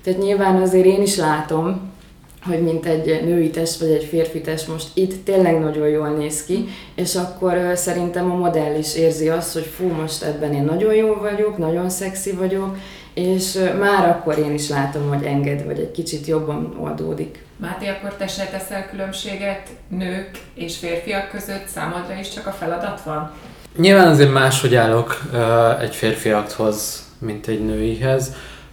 [0.03, 1.90] Tehát nyilván azért én is látom,
[2.42, 6.44] hogy mint egy női test vagy egy férfi test most itt tényleg nagyon jól néz
[6.44, 10.64] ki, és akkor ö, szerintem a modell is érzi azt, hogy fú, most ebben én
[10.64, 12.77] nagyon jó vagyok, nagyon szexi vagyok,
[13.14, 17.44] és ö, már akkor én is látom, hogy enged, vagy egy kicsit jobban oldódik.
[17.57, 23.03] Máté, akkor te se teszel különbséget nők és férfiak között, számodra is csak a feladat
[23.03, 23.33] van?
[23.77, 28.33] Nyilván azért máshogy állok ö, egy férfiakthoz, mint egy nőihez.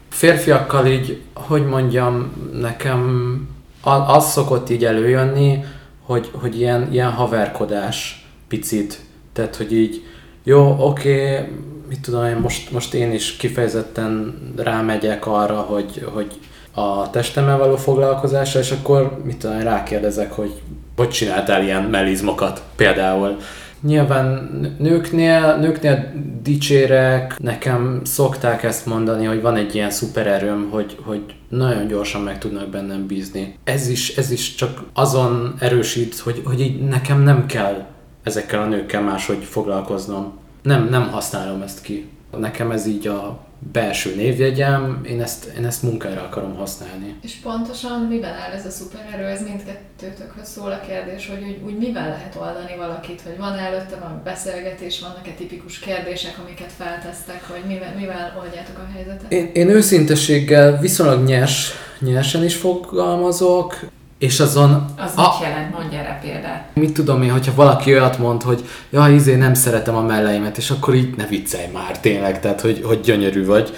[0.09, 3.39] Férfiakkal így, hogy mondjam, nekem
[3.85, 5.63] az szokott így előjönni,
[6.05, 8.99] hogy, hogy ilyen, ilyen haverkodás picit.
[9.33, 10.03] Tehát, hogy így,
[10.43, 11.49] jó, oké,
[11.89, 16.39] mit tudom én, most, most én is kifejezetten rámegyek arra, hogy, hogy
[16.71, 20.61] a testemmel való foglalkozásra, és akkor mit tudom, rákérdezek, hogy
[20.95, 23.37] hogy csináltál ilyen mellizmokat például.
[23.81, 26.11] Nyilván nőknél, nőknél
[26.41, 32.37] dicsérek, nekem szokták ezt mondani, hogy van egy ilyen szupererőm, hogy, hogy nagyon gyorsan meg
[32.37, 33.57] tudnak bennem bízni.
[33.63, 37.85] Ez is, ez is csak azon erősít, hogy, hogy így nekem nem kell
[38.23, 40.33] ezekkel a nőkkel máshogy foglalkoznom.
[40.61, 42.09] Nem, nem használom ezt ki.
[42.37, 43.39] Nekem ez így a
[43.71, 47.15] belső névjegyem, én ezt, én ezt munkára akarom használni.
[47.21, 49.25] És pontosan miben áll ez a szupererő?
[49.25, 53.95] Ez mindkettőtökhöz szól a kérdés, hogy úgy, úgy mivel lehet oldani valakit, hogy van előtte
[53.95, 59.31] valami beszélgetés, vannak-e tipikus kérdések, amiket feltesztek, hogy mivel, mivel oldjátok a helyzetet?
[59.31, 63.79] Én, én őszintességgel viszonylag nyers, nyersen is fogalmazok,
[64.17, 64.85] és azon...
[64.97, 65.73] Az a, mit jelent?
[65.73, 66.69] Mondj erre példát.
[66.73, 70.69] Mit tudom én, hogyha valaki olyat mond, hogy ja, izé nem szeretem a melleimet, és
[70.69, 73.77] akkor így ne viccelj már tényleg, tehát hogy, hogy gyönyörű vagy.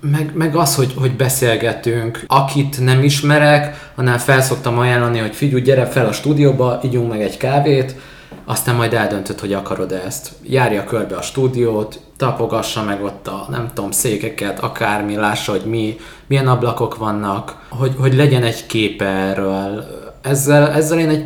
[0.00, 5.86] Meg, meg az, hogy, hogy beszélgetünk, akit nem ismerek, annál felszoktam ajánlani, hogy figyelj, gyere
[5.86, 7.96] fel a stúdióba, ígyunk meg egy kávét,
[8.44, 10.30] aztán majd eldöntöd, hogy akarod ezt.
[10.42, 15.96] Járja körbe a stúdiót, tapogassa meg ott a, nem tudom, székeket, akármi, lássa, hogy mi,
[16.26, 19.84] milyen ablakok vannak, hogy, hogy legyen egy képe erről.
[20.22, 21.24] Ezzel, ezzel én egy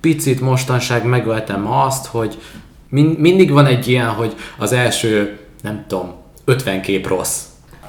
[0.00, 2.38] picit mostanság megöltem azt, hogy
[2.88, 6.12] min, mindig van egy ilyen, hogy az első, nem tudom,
[6.44, 7.40] 50 kép rossz.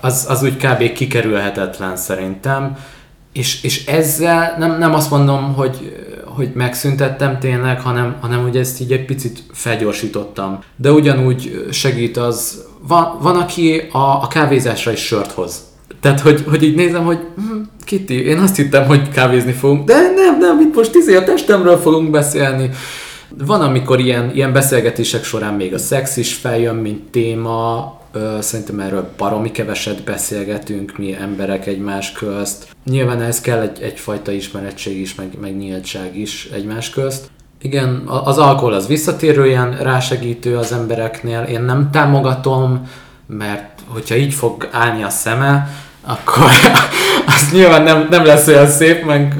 [0.02, 0.94] Az, az úgy kb.
[0.94, 2.78] kikerülhetetlen szerintem.
[3.32, 6.06] És, és ezzel nem, nem azt mondom, hogy
[6.36, 10.60] hogy megszüntettem tényleg, hanem, hanem hogy ezt így egy picit felgyorsítottam.
[10.76, 15.64] De ugyanúgy segít az, van, van aki a, a kávézásra is sört hoz.
[16.00, 19.94] Tehát, hogy, hogy így nézem, hogy hm, Kitty, én azt hittem, hogy kávézni fogunk, de
[20.16, 22.70] nem, nem, itt most izé a testemről fogunk beszélni.
[23.46, 27.98] Van, amikor ilyen, ilyen beszélgetések során még a szex is feljön, mint téma,
[28.40, 32.68] Szerintem erről baromi keveset beszélgetünk mi emberek egymás közt.
[32.86, 37.30] Nyilván ez kell egy, egyfajta ismerettség is, meg, meg nyíltság is egymás közt.
[37.62, 41.42] Igen, az alkohol az visszatérő ilyen rásegítő az embereknél.
[41.42, 42.90] Én nem támogatom,
[43.28, 45.68] mert hogyha így fog állni a szeme,
[46.02, 46.50] akkor
[47.36, 49.36] az nyilván nem, nem lesz olyan szép, meg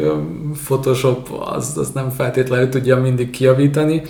[0.64, 4.02] Photoshop az, az nem feltétlenül tudja mindig kiavítani.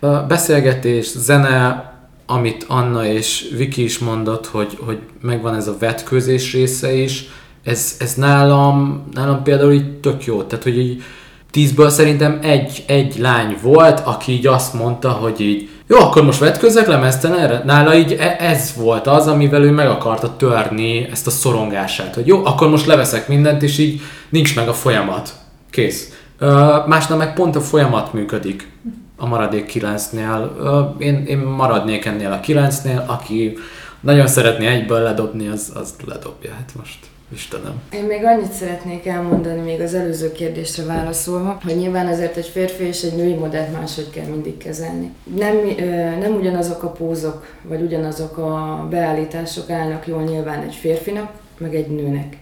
[0.00, 1.91] A beszélgetés, zene,
[2.32, 7.24] amit Anna és Viki is mondott, hogy, hogy megvan ez a vetkőzés része is,
[7.64, 10.42] ez, ez nálam, nálam például így tök jó.
[10.42, 11.02] Tehát, hogy így
[11.50, 16.38] tízből szerintem egy, egy lány volt, aki így azt mondta, hogy így jó, akkor most
[16.38, 17.62] vetkőzek lemezten erre?
[17.64, 22.26] Nála így e, ez volt az, amivel ő meg akarta törni ezt a szorongását, hogy
[22.26, 25.32] jó, akkor most leveszek mindent, és így nincs meg a folyamat.
[25.70, 26.08] Kész.
[26.86, 28.70] Másnál meg pont a folyamat működik
[29.22, 30.56] a maradék kilencnél.
[30.98, 33.56] Én, én maradnék ennél a kilencnél, aki
[34.00, 36.52] nagyon szeretné egyből ledobni, az, az ledobja.
[36.52, 36.98] Hát most
[37.32, 37.80] Istenem.
[37.92, 42.84] Én még annyit szeretnék elmondani még az előző kérdésre válaszolva, hogy nyilván azért egy férfi
[42.84, 45.12] és egy női modellt máshogy kell mindig kezelni.
[45.36, 45.56] Nem,
[46.20, 51.88] nem ugyanazok a pózok, vagy ugyanazok a beállítások állnak jól nyilván egy férfinak, meg egy
[51.88, 52.36] nőnek.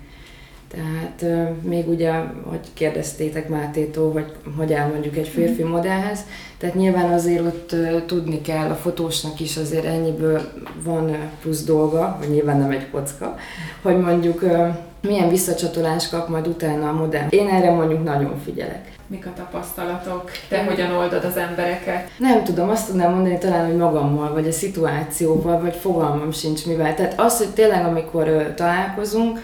[0.74, 1.24] Tehát
[1.62, 2.12] még ugye,
[2.44, 5.70] hogy kérdeztétek Mátétól, hogy hogy áll mondjuk egy férfi mhm.
[5.70, 6.18] modellhez,
[6.58, 7.74] tehát nyilván azért ott
[8.06, 10.40] tudni kell a fotósnak is azért ennyiből
[10.84, 13.36] van plusz dolga, vagy nyilván nem egy kocka,
[13.82, 14.44] hogy mondjuk
[15.00, 17.28] milyen visszacsatolás kap majd utána a modell.
[17.28, 18.98] Én erre mondjuk nagyon figyelek.
[19.06, 20.30] Mik a tapasztalatok?
[20.48, 22.10] Te hogyan oldod az embereket?
[22.18, 26.94] Nem tudom, azt tudnám mondani talán, hogy magammal, vagy a szituációval, vagy fogalmam sincs mivel.
[26.94, 29.40] Tehát az, hogy tényleg amikor találkozunk,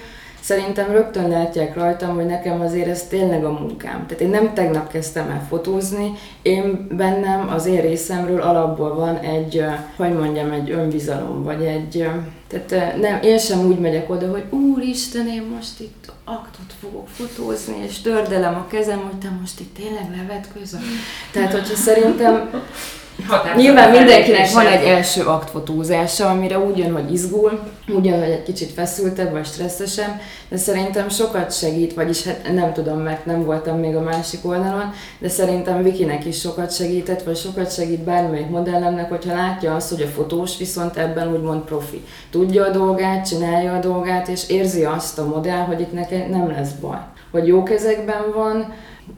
[0.46, 4.06] szerintem rögtön látják rajtam, hogy nekem azért ez tényleg a munkám.
[4.06, 9.64] Tehát én nem tegnap kezdtem el fotózni, én bennem az én részemről alapból van egy,
[9.96, 12.09] hogy mondjam, egy önbizalom, vagy egy,
[12.48, 17.74] tehát nem, én sem úgy megyek oda, hogy úristen, én most itt aktot fogok fotózni,
[17.87, 20.80] és tördelem a kezem, hogy te most itt tényleg levetközöl.
[21.32, 22.50] Tehát, hogyha szerintem
[23.56, 27.60] Nyilván mindenkinek van egy első aktfotózása, amire úgy jön, hogy izgul,
[27.94, 32.72] úgy jön, hogy egy kicsit feszültebb vagy stresszesem, de szerintem sokat segít, vagyis hát nem
[32.72, 37.36] tudom, mert nem voltam még a másik oldalon, de szerintem Vikinek is sokat segített, vagy
[37.36, 42.04] sokat segít bármelyik modellemnek, hogyha látja azt, hogy a fotós viszont ebben úgymond profi.
[42.30, 46.50] Tudja a dolgát, csinálja a dolgát, és érzi azt a modell, hogy itt neki nem
[46.50, 46.98] lesz baj.
[47.30, 48.74] Hogy jó kezekben van,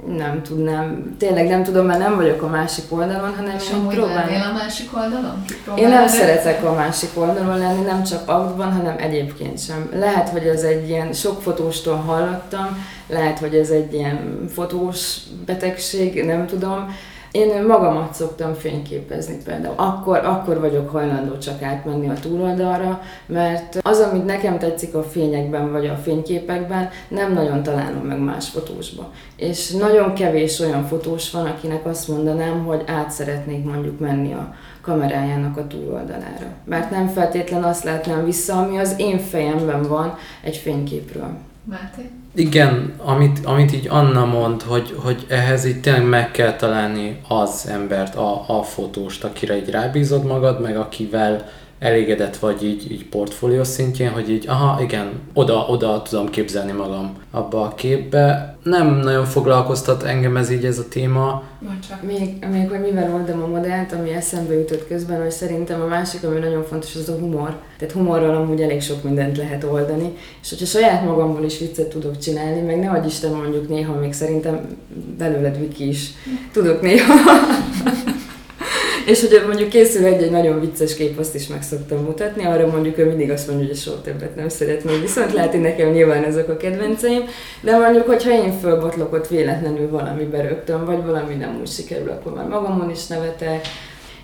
[0.06, 4.50] nem tudnám, tényleg nem tudom, mert nem vagyok a másik oldalon, hanem És én próbálom.
[4.50, 5.44] a másik oldalon?
[5.76, 9.88] Én nem szeretek a másik oldalon lenni, nem csak aktban, hanem egyébként sem.
[9.92, 16.24] Lehet, hogy ez egy ilyen, sok fotóstól hallottam, lehet, hogy ez egy ilyen fotós betegség,
[16.24, 16.94] nem tudom,
[17.30, 19.74] én magamat szoktam fényképezni például.
[19.76, 25.72] Akkor, akkor vagyok hajlandó csak átmenni a túloldalra, mert az, amit nekem tetszik a fényekben
[25.72, 29.12] vagy a fényképekben, nem nagyon találom meg más fotósba.
[29.36, 34.54] És nagyon kevés olyan fotós van, akinek azt mondanám, hogy át szeretnék mondjuk menni a
[34.80, 36.46] kamerájának a túloldalára.
[36.64, 41.36] Mert nem feltétlen azt látnám vissza, ami az én fejemben van egy fényképről.
[41.64, 42.10] Máté?
[42.38, 47.68] Igen, amit, amit így Anna mond, hogy, hogy ehhez így tényleg meg kell találni az
[47.70, 51.48] embert, a, a fotóst, akire így rábízod magad, meg akivel
[51.78, 57.16] elégedett vagy így, így portfólió szintjén, hogy így, aha, igen, oda, oda tudom képzelni magam
[57.30, 58.56] abba a képbe.
[58.62, 61.42] Nem nagyon foglalkoztat engem ez így ez a téma.
[61.88, 62.02] csak.
[62.02, 66.24] Még, még hogy mivel oldom a modellt, ami eszembe jutott közben, hogy szerintem a másik,
[66.24, 67.56] ami nagyon fontos, az a humor.
[67.78, 72.18] Tehát humorral amúgy elég sok mindent lehet oldani, és hogyha saját magamból is viccet tudok
[72.18, 74.76] csinálni, meg ne Isten mondjuk néha még szerintem
[75.18, 76.10] belőled Viki is
[76.52, 77.14] tudok néha
[79.08, 82.98] és hogy mondjuk készül egy-egy nagyon vicces kép, azt is meg szoktam mutatni, arra mondjuk
[82.98, 86.56] ő mindig azt mondja, hogy soha többet nem szeretném, viszont hogy nekem nyilván ezek a
[86.56, 87.24] kedvenceim,
[87.60, 92.34] de mondjuk, hogyha én fölbotlok ott véletlenül valami rögtön, vagy valami nem úgy sikerül, akkor
[92.34, 93.66] már magamon is nevetek,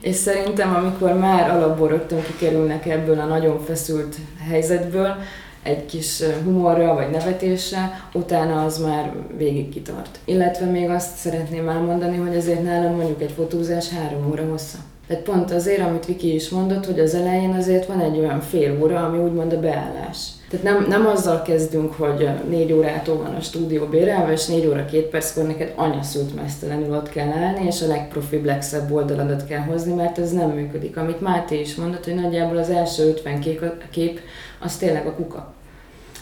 [0.01, 4.15] és szerintem, amikor már alapból rögtön kikerülnek ebből a nagyon feszült
[4.51, 5.17] helyzetből,
[5.65, 10.19] egy kis humorra vagy nevetéssel, utána az már végig kitart.
[10.25, 14.79] Illetve még azt szeretném elmondani, hogy ezért nálam mondjuk egy fotózás három óra hossza.
[15.07, 18.79] Tehát pont azért, amit Viki is mondott, hogy az elején azért van egy olyan fél
[18.83, 20.19] óra, ami úgymond a beállás.
[20.51, 24.85] Tehát nem, nem azzal kezdünk, hogy négy órától van a stúdió bérelve, és négy óra
[24.85, 29.93] két perckor neked anyaszült mesztelenül ott kell állni, és a legprofibb, legszebb oldaladat kell hozni,
[29.93, 30.97] mert ez nem működik.
[30.97, 34.21] Amit Máté is mondott, hogy nagyjából az első 50 kép, kép
[34.61, 35.54] az tényleg a kuka.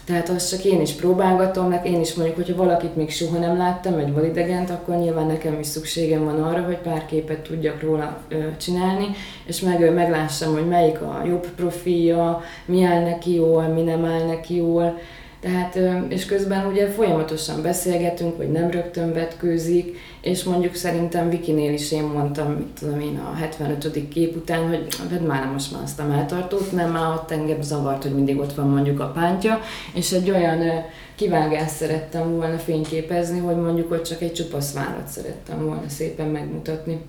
[0.04, 3.56] Tehát azt csak én is próbálgatom, meg én is mondjuk, hogyha valakit még soha nem
[3.56, 8.22] láttam, egy vadidegent, akkor nyilván nekem is szükségem van arra, hogy pár képet tudjak róla
[8.56, 9.06] csinálni,
[9.46, 14.26] és meg, meglássam, hogy melyik a jobb profilja, mi áll neki jól, mi nem áll
[14.26, 14.98] neki jól,
[15.42, 15.78] tehát,
[16.08, 22.02] és közben ugye folyamatosan beszélgetünk, hogy nem rögtön vetkőzik, és mondjuk szerintem Vikinél is én
[22.02, 24.08] mondtam, mit tudom én, a 75.
[24.08, 28.02] kép után, hogy vedd már most már azt a melltartót, nem már ott engem zavart,
[28.02, 29.60] hogy mindig ott van mondjuk a pántja,
[29.94, 30.84] és egy olyan
[31.14, 37.00] kivágást szerettem volna fényképezni, hogy mondjuk ott csak egy csupasz vállat szerettem volna szépen megmutatni.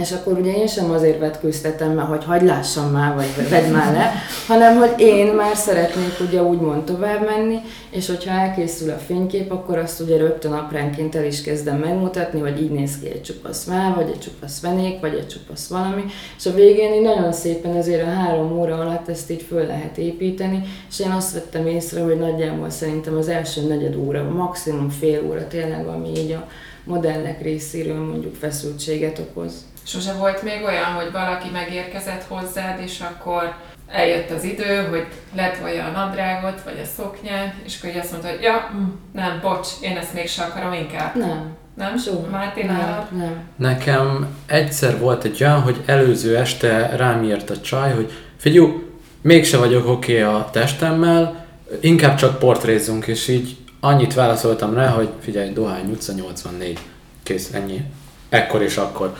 [0.00, 3.92] És akkor ugye én sem azért vetkőztetem, mert hogy hagyd lássam már, vagy vedd már
[3.92, 4.12] le,
[4.46, 7.58] hanem hogy én már szeretnék ugye úgymond tovább menni,
[7.90, 12.62] és hogyha elkészül a fénykép, akkor azt ugye rögtön apránként el is kezdem megmutatni, hogy
[12.62, 16.02] így néz ki egy csupasz már, vagy egy csupasz venék, vagy egy csupasz valami,
[16.38, 19.98] és a végén így nagyon szépen azért a három óra alatt ezt így föl lehet
[19.98, 25.22] építeni, és én azt vettem észre, hogy nagyjából szerintem az első negyed óra, maximum fél
[25.28, 26.48] óra tényleg, ami így a
[26.84, 29.52] modellek részéről mondjuk feszültséget okoz.
[29.86, 33.54] Sose volt még olyan, hogy valaki megérkezett hozzád, és akkor
[33.88, 38.42] eljött az idő, hogy letolja a nadrágot, vagy a szoknyát, és akkor azt mondta, hogy
[38.42, 41.16] ja, mm, nem, bocs, én ezt még se akarom inkább.
[41.16, 41.56] Nem.
[41.74, 41.98] Nem?
[41.98, 42.30] Soha.
[42.30, 43.48] Márti nem, nem.
[43.56, 48.82] Nekem egyszer volt egy olyan, hogy előző este rám írt a csaj, hogy figyú,
[49.20, 51.46] mégse vagyok oké okay a testemmel,
[51.80, 56.78] inkább csak portrézzunk, és így annyit válaszoltam rá, hogy figyelj, Dohány utca 84,
[57.22, 57.84] kész, ennyi,
[58.28, 59.16] ekkor és akkor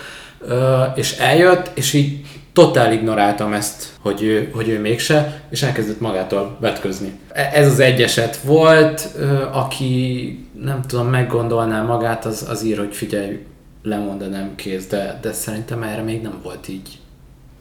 [0.95, 6.57] és eljött, és így totál ignoráltam ezt, hogy ő, hogy ő mégse, és elkezdett magától
[6.61, 7.13] vetközni.
[7.33, 9.09] E, ez az egy eset volt,
[9.53, 13.39] aki nem tudom, meggondolná magát, az, az ír, hogy figyelj,
[13.83, 16.99] lemondanám kész, de, de szerintem erre még nem volt így.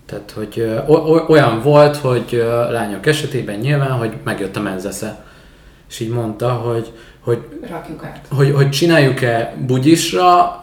[0.06, 0.82] Tehát, hogy
[1.28, 5.26] olyan volt, hogy lányok esetében nyilván, hogy megjött a menzesze,
[5.90, 7.38] és így mondta, hogy, hogy,
[7.70, 8.26] Rakjuk át.
[8.30, 10.60] hogy, hogy csináljuk-e bugyisra,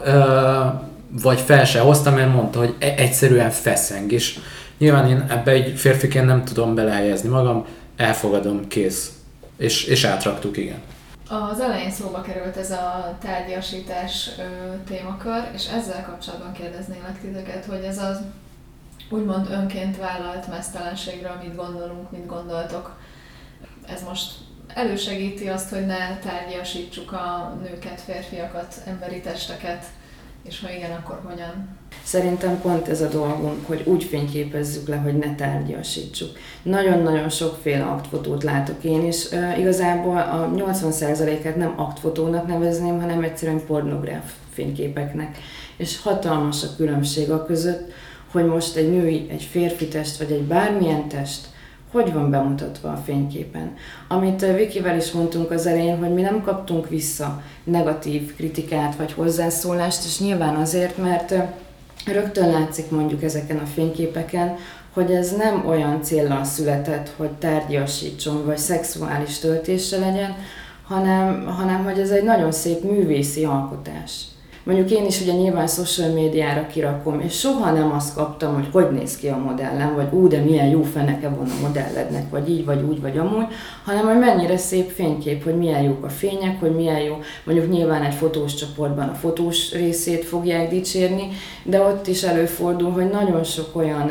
[1.10, 4.38] vagy fel se hoztam, mert mondta, hogy e- egyszerűen feszeng, és
[4.78, 9.12] nyilván én ebbe egy férfiként nem tudom belehelyezni magam, elfogadom, kész.
[9.56, 10.82] És, és átraktuk, igen.
[11.28, 14.30] Az elején szóba került ez a tárgyasítás
[14.86, 18.18] témakör, és ezzel kapcsolatban kérdeznélek titeket, hogy ez az
[19.10, 22.98] úgymond önként vállalt mesztelenségről mit gondolunk, mit gondoltok.
[23.86, 24.32] Ez most
[24.74, 29.84] elősegíti azt, hogy ne tárgyasítsuk a nőket, férfiakat, emberi testeket,
[30.42, 31.78] és ha igen, akkor hogyan?
[32.02, 36.28] Szerintem pont ez a dolgunk, hogy úgy fényképezzük le, hogy ne tárgyasítsuk.
[36.62, 43.64] Nagyon-nagyon sokféle aktfotót látok én, és uh, igazából a 80%-át nem aktfotónak nevezném, hanem egyszerűen
[43.66, 45.38] pornográf fényképeknek.
[45.76, 47.92] És hatalmas a különbség a között,
[48.30, 51.48] hogy most egy női, egy férfi test, vagy egy bármilyen test
[51.90, 53.74] hogy van bemutatva a fényképen.
[54.08, 60.04] Amit Vikivel is mondtunk az elején, hogy mi nem kaptunk vissza negatív kritikát vagy hozzászólást,
[60.04, 61.34] és nyilván azért, mert
[62.06, 64.56] rögtön látszik mondjuk ezeken a fényképeken,
[64.92, 70.36] hogy ez nem olyan célral született, hogy tárgyasítson vagy szexuális töltése legyen,
[70.86, 74.24] hanem, hanem hogy ez egy nagyon szép művészi alkotás.
[74.70, 78.90] Mondjuk én is ugye nyilván social médiára kirakom, és soha nem azt kaptam, hogy hogy
[78.90, 82.64] néz ki a modellem, vagy ú, de milyen jó feneke van a modellednek, vagy így,
[82.64, 83.46] vagy úgy, vagy amúgy,
[83.84, 88.02] hanem hogy mennyire szép fénykép, hogy milyen jók a fények, hogy milyen jó, mondjuk nyilván
[88.02, 91.28] egy fotós csoportban a fotós részét fogják dicsérni,
[91.62, 94.10] de ott is előfordul, hogy nagyon sok olyan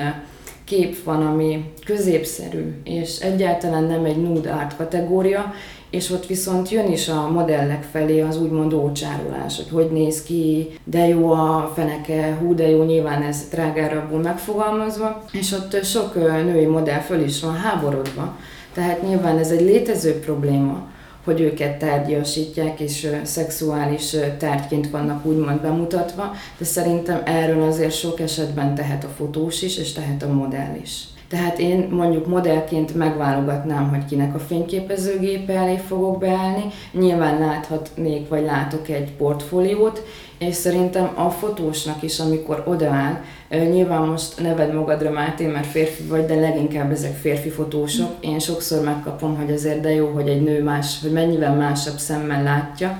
[0.63, 5.53] kép van, ami középszerű, és egyáltalán nem egy nude art kategória,
[5.89, 10.69] és ott viszont jön is a modellek felé az úgymond ócsárolás, hogy hogy néz ki,
[10.83, 16.65] de jó a feneke, hú de jó, nyilván ez drágárabbul megfogalmazva, és ott sok női
[16.65, 18.37] modell föl is van háborodva.
[18.73, 20.87] Tehát nyilván ez egy létező probléma,
[21.23, 28.75] hogy őket tárgyasítják és szexuális tárgyként vannak úgymond bemutatva, de szerintem erről azért sok esetben
[28.75, 31.03] tehet a fotós is, és tehet a modell is.
[31.29, 36.63] Tehát én mondjuk modellként megválogatnám, hogy kinek a fényképezőgépe elé fogok beállni.
[36.91, 40.03] Nyilván láthatnék, vagy látok egy portfóliót,
[40.37, 46.25] és szerintem a fotósnak is, amikor odaáll, nyilván most neved magadra Máté, mert férfi vagy,
[46.25, 48.09] de leginkább ezek férfi fotósok.
[48.19, 52.43] Én sokszor megkapom, hogy azért de jó, hogy egy nő más, hogy mennyivel másabb szemmel
[52.43, 52.97] látja,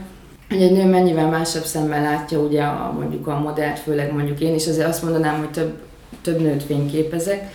[0.50, 4.56] hogy egy nő mennyivel másabb szemmel látja ugye a, mondjuk a modellt, főleg mondjuk én
[4.56, 5.80] is, azért azt mondanám, hogy több,
[6.22, 7.52] több nőt fényképezek,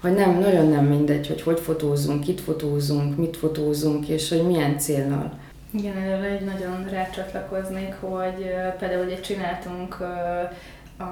[0.00, 4.78] hogy nem, nagyon nem mindegy, hogy hogy fotózunk, kit fotózunk, mit fotózunk, és hogy milyen
[4.78, 5.32] célnal.
[5.70, 11.06] Igen, erre egy nagyon rácsatlakoznék, hogy például ugye csináltunk a,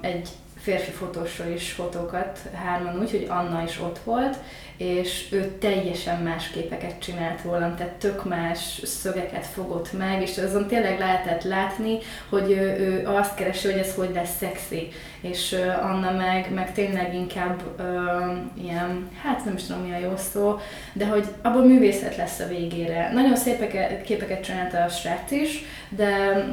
[0.00, 0.28] egy
[0.66, 4.36] férfi fotósról is fotókat, hárman úgy, hogy Anna is ott volt,
[4.76, 10.66] és ő teljesen más képeket csinált rólam, tehát tök más szögeket fogott meg, és azon
[10.66, 11.98] tényleg lehetett látni,
[12.28, 14.88] hogy ő, ő azt keresi, hogy ez hogy lesz szexi,
[15.20, 17.82] és Anna meg, meg tényleg inkább ö,
[18.62, 20.58] ilyen, hát nem is tudom mi a jó szó,
[20.92, 23.10] de hogy abból művészet lesz a végére.
[23.12, 23.72] Nagyon szép
[24.04, 26.44] képeket csinálta a srác is, de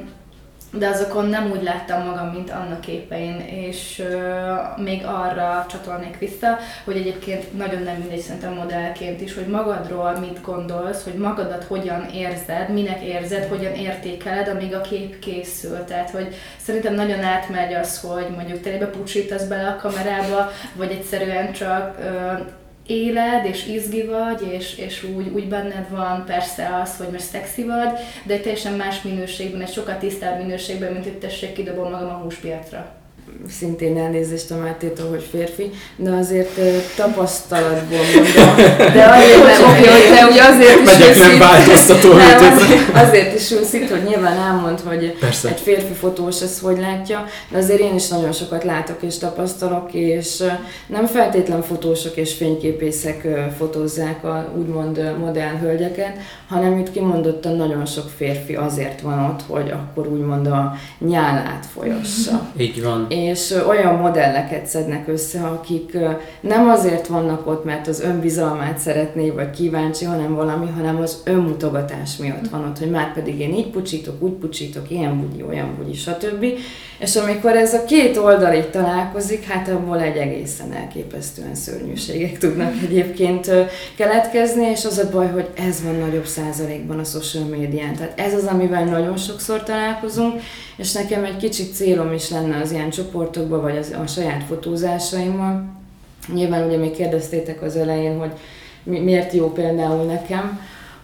[0.78, 6.57] de azokon nem úgy láttam magam, mint annak képein, és uh, még arra csatolnék vissza,
[6.84, 12.05] hogy egyébként nagyon nem mindegy szerintem modellként is, hogy magadról mit gondolsz, hogy magadat hogyan
[12.13, 15.84] érzed, minek érzed, hogyan értékeled, amíg a kép készül.
[15.86, 21.51] Tehát, hogy szerintem nagyon átmegy az, hogy mondjuk te bepucsítasz bele a kamerába, vagy egyszerűen
[21.51, 22.39] csak uh,
[22.88, 27.63] éled, és izgi vagy, és, és úgy, úgy benned van persze az, hogy most szexi
[27.63, 32.21] vagy, de teljesen más minőségben, egy sokkal tisztább minőségben, mint hogy tessék, kidobom magam a
[32.23, 33.02] húspiacra
[33.49, 36.59] szintén elnézést a Mátétól, hogy férfi, de azért
[36.95, 38.55] tapasztalatból mondom.
[38.93, 43.39] De azért nem, oké, hogy te ugye azért is Megyek nem változtató nem, azért, azért
[43.39, 45.49] is ülsz itt, hogy nyilván elmond, hogy Persze.
[45.49, 49.93] egy férfi fotós ezt hogy látja, de azért én is nagyon sokat látok és tapasztalok,
[49.93, 50.43] és
[50.87, 53.27] nem feltétlen fotósok és fényképészek
[53.57, 56.17] fotózzák a úgymond modern hölgyeket,
[56.47, 62.47] hanem itt kimondottan nagyon sok férfi azért van ott, hogy akkor úgymond a nyálát folyassa.
[62.57, 63.32] Így van és
[63.67, 65.97] olyan modelleket szednek össze, akik
[66.41, 72.17] nem azért vannak ott, mert az önbizalmát szeretné, vagy kíváncsi, hanem valami, hanem az önmutogatás
[72.17, 75.93] miatt van ott, hogy már pedig én így pucsítok, úgy pucsítok, ilyen bugyi, olyan bugyi,
[75.93, 76.45] stb.
[77.03, 82.73] És amikor ez a két oldal így találkozik, hát abból egy egészen elképesztően szörnyűségek tudnak
[82.83, 83.51] egyébként
[83.97, 87.93] keletkezni, és az a baj, hogy ez van nagyobb százalékban a social médián.
[87.93, 90.41] Tehát ez az, amivel nagyon sokszor találkozunk,
[90.77, 95.65] és nekem egy kicsit célom is lenne az ilyen csoportokban, vagy az, a saját fotózásaimmal.
[96.33, 98.31] Nyilván ugye még kérdeztétek az elején, hogy
[98.83, 100.59] miért jó például nekem,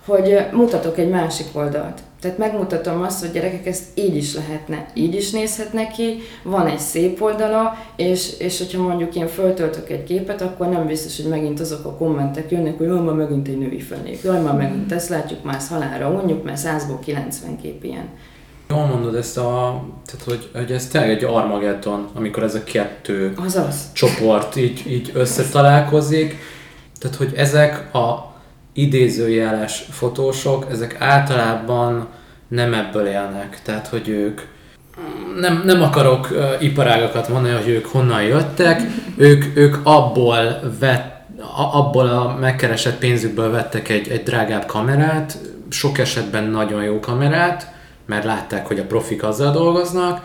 [0.06, 2.00] hogy mutatok egy másik oldalt.
[2.22, 6.80] Tehát megmutatom azt, hogy gyerekek, ezt így is lehetne, így is nézhetne ki, van egy
[6.80, 11.60] szép oldala, és, és hogyha mondjuk én föltöltök egy képet, akkor nem biztos, hogy megint
[11.60, 15.10] azok a kommentek jönnek, hogy jaj, már megint egy női fenék, jaj, már megint ezt
[15.10, 18.10] látjuk már halára, unjuk, mert 100-ból 90 kép ilyen.
[18.70, 23.34] Jól mondod ezt a, tehát hogy, hogy ez tényleg egy Armageddon, amikor ez a kettő
[23.36, 23.92] Azaz.
[23.94, 26.38] csoport így, így összetalálkozik.
[27.00, 28.34] Tehát, hogy ezek a
[28.74, 32.08] idézőjeles fotósok, ezek általában
[32.48, 33.62] nem ebből élnek.
[33.64, 34.42] Tehát, hogy ők
[35.40, 38.82] nem, nem akarok uh, iparágakat mondani, hogy ők honnan jöttek,
[39.18, 41.18] ők, ők abból vett
[41.56, 45.38] abból a megkeresett pénzükből vettek egy, egy drágább kamerát,
[45.70, 47.74] sok esetben nagyon jó kamerát,
[48.06, 50.22] mert látták, hogy a profik azzal dolgoznak,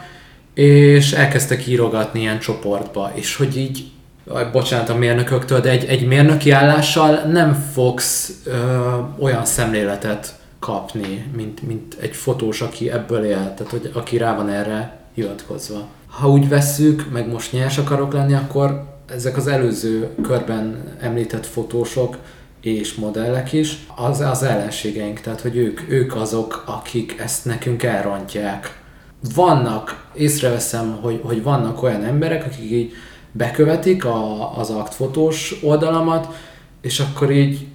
[0.55, 3.85] és elkezdtek írogatni ilyen csoportba, és hogy így,
[4.53, 8.53] bocsánat a mérnököktől, de egy, egy mérnöki állással nem fogsz ö,
[9.19, 14.49] olyan szemléletet kapni, mint, mint egy fotós, aki ebből él, tehát hogy aki rá van
[14.49, 15.87] erre hivatkozva.
[16.07, 22.17] Ha úgy vesszük, meg most nyers akarok lenni, akkor ezek az előző körben említett fotósok
[22.61, 28.83] és modellek is, az az ellenségeink, tehát hogy ők, ők azok, akik ezt nekünk elrontják.
[29.35, 32.93] Vannak, észreveszem, hogy, hogy vannak olyan emberek, akik így
[33.37, 36.29] bekövetik a, az aktfotós oldalamat,
[36.83, 37.67] és akkor így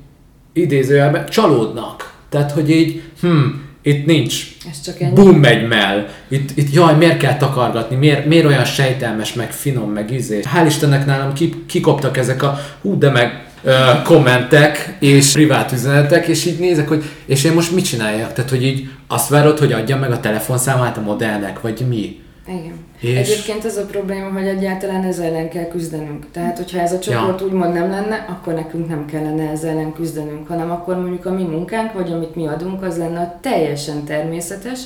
[0.54, 2.14] idézőjelben csalódnak.
[2.30, 3.46] Tehát, hogy így, hm,
[3.82, 4.48] Itt nincs.
[4.72, 5.14] Ez csak ennyi.
[5.14, 6.08] Bum megy mell.
[6.28, 7.96] Itt, itt jaj, miért kell takargatni?
[7.96, 10.42] Miért, miért olyan sejtelmes, meg finom, meg izé?
[10.56, 16.28] Hál' Istennek nálam ki, kikoptak ezek a hú, de meg ö, kommentek és privát üzenetek,
[16.28, 18.34] és így nézek, hogy és én most mit csináljak?
[18.34, 22.20] Tehát, hogy így azt várod, hogy adjam meg a telefonszámát a modellnek, vagy mi?
[22.50, 22.86] Igen.
[23.00, 23.18] És-.
[23.18, 26.26] Egyébként az a probléma, hogy egyáltalán ezzel ellen kell küzdenünk.
[26.32, 27.46] Tehát, hogyha ez a csoport Ja.
[27.46, 31.44] úgymond nem lenne, akkor nekünk nem kellene ezzel ellen küzdenünk, hanem akkor mondjuk a mi
[31.44, 34.80] munkánk, vagy amit mi adunk, az lenne a teljesen természetes,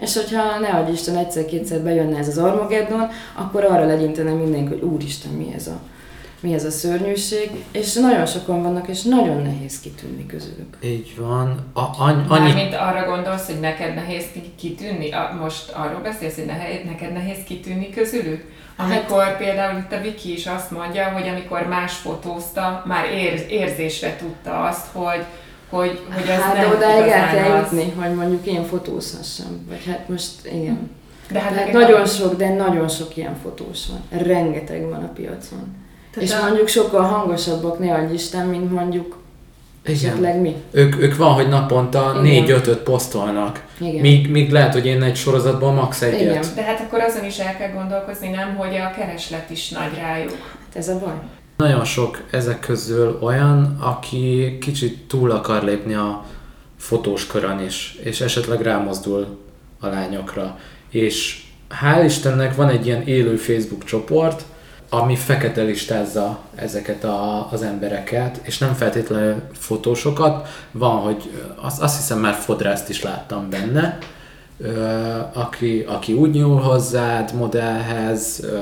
[0.00, 4.82] és hogyha ne adj Isten egyszer-kétszer bejönne ez az Armageddon, akkor arra legyintene mindenki, hogy
[4.82, 5.80] úristen, mi ez a
[6.46, 10.76] mi ez a szörnyűség, és nagyon sokan vannak, és nagyon nehéz kitűnni közülük.
[10.84, 11.70] Így van.
[11.72, 12.44] A, any, annyi...
[12.52, 15.10] Mármint arra gondolsz, hogy neked nehéz ki- kitűnni?
[15.12, 18.44] A, most arról beszélsz, hogy nehéz, neked nehéz kitűnni közülük?
[18.76, 23.46] Amikor hát, például itt a Viki is azt mondja, hogy amikor más fotózta, már ér,
[23.48, 25.24] érzésre tudta azt, hogy,
[25.70, 27.72] hogy, hogy ez hát nem odáig el kell az.
[27.72, 29.66] jutni, hogy mondjuk én fotózhassam.
[29.68, 30.90] Vagy hát most igen.
[31.30, 34.22] De hát neked nagyon a- sok, de nagyon sok ilyen fotós van.
[34.22, 35.84] Rengeteg van a piacon.
[36.16, 39.16] Tehát és a- mondjuk sokkal hangosabbak, ne adj Isten, mint mondjuk
[39.82, 40.54] esetleg mi.
[40.70, 43.64] Ők, ők van, hogy naponta négy-ötöt posztolnak.
[43.80, 44.00] Igen.
[44.00, 46.20] Míg, míg lehet, hogy én egy sorozatból max egyet.
[46.20, 46.44] Igen.
[46.54, 50.30] De hát akkor azon is el kell gondolkozni, nem, hogy a kereslet is nagy rájuk.
[50.30, 51.14] Hát ez a baj.
[51.56, 56.24] Nagyon sok ezek közül olyan, aki kicsit túl akar lépni a
[56.78, 59.38] fotós körön is, és esetleg rámozdul
[59.80, 60.58] a lányokra.
[60.90, 61.42] És
[61.82, 64.42] hál' Istennek van egy ilyen élő Facebook csoport,
[64.96, 71.30] ami fekete listázza ezeket a, az embereket, és nem feltétlenül fotósokat, van, hogy
[71.60, 73.98] azt, azt hiszem már fodrászt is láttam benne,
[74.58, 74.90] ö,
[75.32, 78.58] aki, aki úgy nyúl hozzád modellhez, ö,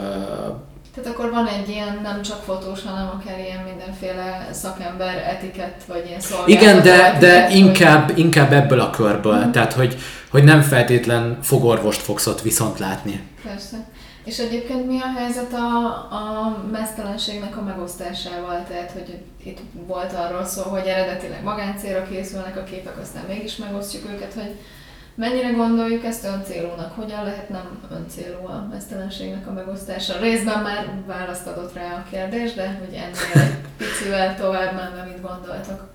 [0.94, 6.04] Tehát akkor van egy ilyen nem csak fotós, hanem akár ilyen mindenféle szakember etikett, vagy
[6.08, 9.96] ilyen szolgáltató Igen, de, etikett, de vagy- inkább, inkább ebből a körből, tehát hogy,
[10.30, 13.20] hogy nem feltétlen fogorvost fogsz ott viszont látni.
[13.44, 13.76] Persze.
[14.24, 18.64] És egyébként mi a helyzet a, a mesztelenségnek a megosztásával?
[18.68, 24.10] Tehát, hogy itt volt arról szó, hogy eredetileg magáncélra készülnek a képek, aztán mégis megosztjuk
[24.12, 24.56] őket, hogy
[25.14, 26.94] mennyire gondoljuk ezt öncélúnak?
[26.94, 30.20] Hogyan lehet nem öncélú a mesztelenségnek a megosztása?
[30.20, 35.22] Részben már választ adott rá a kérdés, de hogy ennél egy picivel tovább menve, mit
[35.22, 35.93] gondoltak?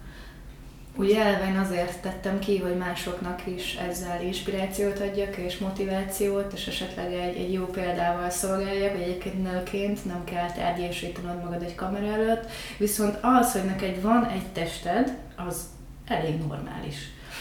[0.99, 6.67] Ugye elve én azért tettem ki, hogy másoknak is ezzel inspirációt adjak és motivációt, és
[6.67, 12.05] esetleg egy, egy jó példával szolgáljak, hogy egyébként nőként nem kell tárgyasítanod magad egy kamera
[12.05, 15.61] előtt, viszont az, hogy neked van egy tested, az
[16.07, 16.95] elég normális.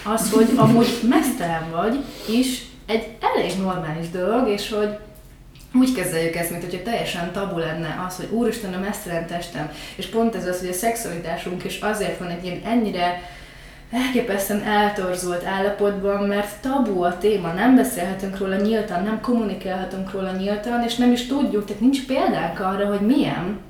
[0.05, 4.99] Az, hogy amúgy mesztelen vagy, is egy elég normális dolog, és hogy
[5.75, 10.07] úgy kezeljük ezt, mint hogyha teljesen tabu lenne az, hogy úristen a mesztelen testem, és
[10.07, 13.37] pont ez az, hogy a szexualitásunk is azért van egy ilyen ennyire
[13.91, 20.83] elképesztően eltorzult állapotban, mert tabu a téma, nem beszélhetünk róla nyíltan, nem kommunikálhatunk róla nyíltan,
[20.83, 23.68] és nem is tudjuk, tehát nincs példánk arra, hogy milyen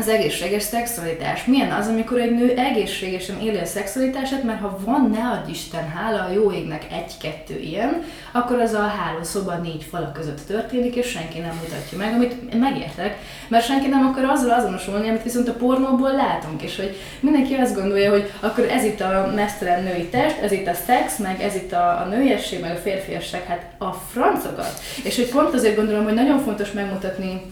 [0.00, 1.44] az egészséges szexualitás.
[1.44, 5.88] Milyen az, amikor egy nő egészségesen éli a szexualitását, mert ha van, ne adj Isten,
[5.88, 11.06] hála a jó égnek egy-kettő ilyen, akkor az a hálószoba négy fala között történik, és
[11.06, 15.52] senki nem mutatja meg, amit megértek, mert senki nem akar azzal azonosulni, amit viszont a
[15.52, 20.38] pornóból látunk, és hogy mindenki azt gondolja, hogy akkor ez itt a mesztelen női test,
[20.38, 23.92] ez itt a szex, meg ez itt a, a nőiesség, meg a férfiasság, hát a
[23.92, 24.80] francokat.
[25.04, 27.42] És hogy pont azért gondolom, hogy nagyon fontos megmutatni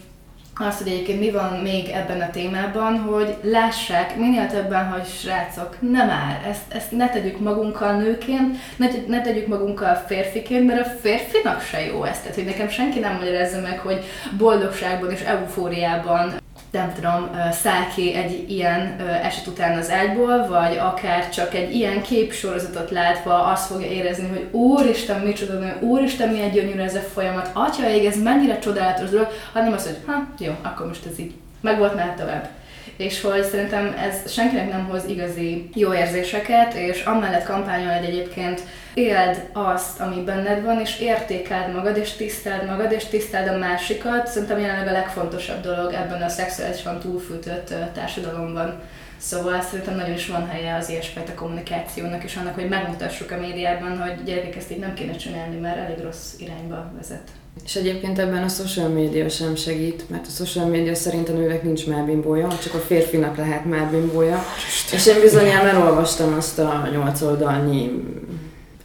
[0.67, 5.75] azt, hogy egyébként mi van még ebben a témában, hogy lássák minél többen, hogy srácok,
[5.79, 10.89] nem áll, ezt, ezt ne tegyük magunkkal nőként, ne, ne tegyük magunkkal férfiként, mert a
[11.01, 12.21] férfinak se jó ezt.
[12.21, 14.03] Tehát, hogy nekem senki nem magyarázza meg, hogy
[14.37, 16.33] boldogságban és eufóriában
[16.71, 21.75] nem tudom, ö, száll ki egy ilyen eset után az ágyból, vagy akár csak egy
[21.75, 26.99] ilyen képsorozatot látva azt fogja érezni, hogy úristen, micsoda nő, úristen, milyen gyönyörű ez a
[26.99, 31.19] folyamat, atya ég, ez mennyire csodálatos dolog, hanem azt, hogy ha, jó, akkor most ez
[31.19, 32.58] így, meg volt már tovább.
[32.97, 38.61] És hogy szerintem ez senkinek nem hoz igazi jó érzéseket, és amellett kampányol, hogy egyébként
[38.93, 44.27] éld azt, ami benned van, és értékeld magad, és tiszteld magad, és tiszteld a másikat.
[44.27, 48.81] Szerintem jelenleg a legfontosabb dolog ebben a szexuálisan túlfűtött társadalomban.
[49.17, 54.01] Szóval szerintem nagyon is van helye az ilyesfajta kommunikációnak, és annak, hogy megmutassuk a médiában,
[54.01, 57.29] hogy gyerekek ezt így nem kéne csinálni, mert elég rossz irányba vezet.
[57.63, 61.63] És egyébként ebben a social media sem segít, mert a social media szerint a nőnek
[61.63, 64.43] nincs melbimbója, csak a férfinak lehet melbimbója.
[64.91, 68.03] És én bizonyám elolvastam azt a nyolc oldalnyi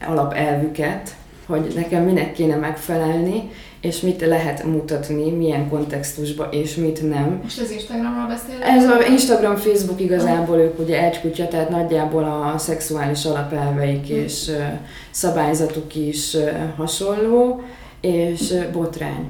[0.06, 1.10] alapelvüket,
[1.46, 3.50] hogy nekem minek kéne megfelelni,
[3.80, 7.40] és mit lehet mutatni, milyen kontextusba, és mit nem.
[7.42, 8.62] Most az Instagramról beszél?
[8.62, 14.50] Ez a Instagram, Facebook igazából ők ugye egy kutya, tehát nagyjából a szexuális alapelveik és
[15.10, 16.36] szabályzatuk is
[16.76, 17.62] hasonló,
[18.04, 19.28] és botrány.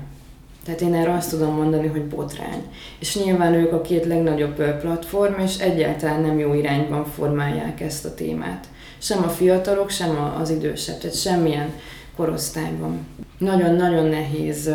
[0.65, 2.63] Tehát én erre azt tudom mondani, hogy botrány.
[2.99, 8.15] És nyilván ők a két legnagyobb platform, és egyáltalán nem jó irányban formálják ezt a
[8.15, 8.67] témát.
[8.99, 11.73] Sem a fiatalok, sem az idősebb, tehát semmilyen
[12.17, 13.07] korosztályban.
[13.39, 14.71] Nagyon-nagyon nehéz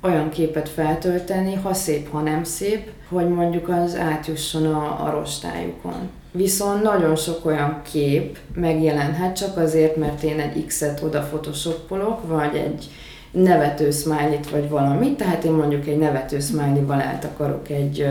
[0.00, 6.10] olyan képet feltölteni, ha szép, ha nem szép, hogy mondjuk az átjusson a, a rostájukon.
[6.32, 12.56] Viszont nagyon sok olyan kép megjelenhet csak azért, mert én egy X-et oda photoshopolok, vagy
[12.56, 12.90] egy
[13.30, 18.06] nevető smiley vagy valamit, tehát én mondjuk egy nevető smiley-val eltakarok egy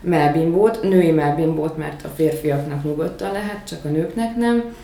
[0.00, 4.74] melbimbót, női melbimbót, mert a férfiaknak nyugodtan lehet, csak a nőknek nem,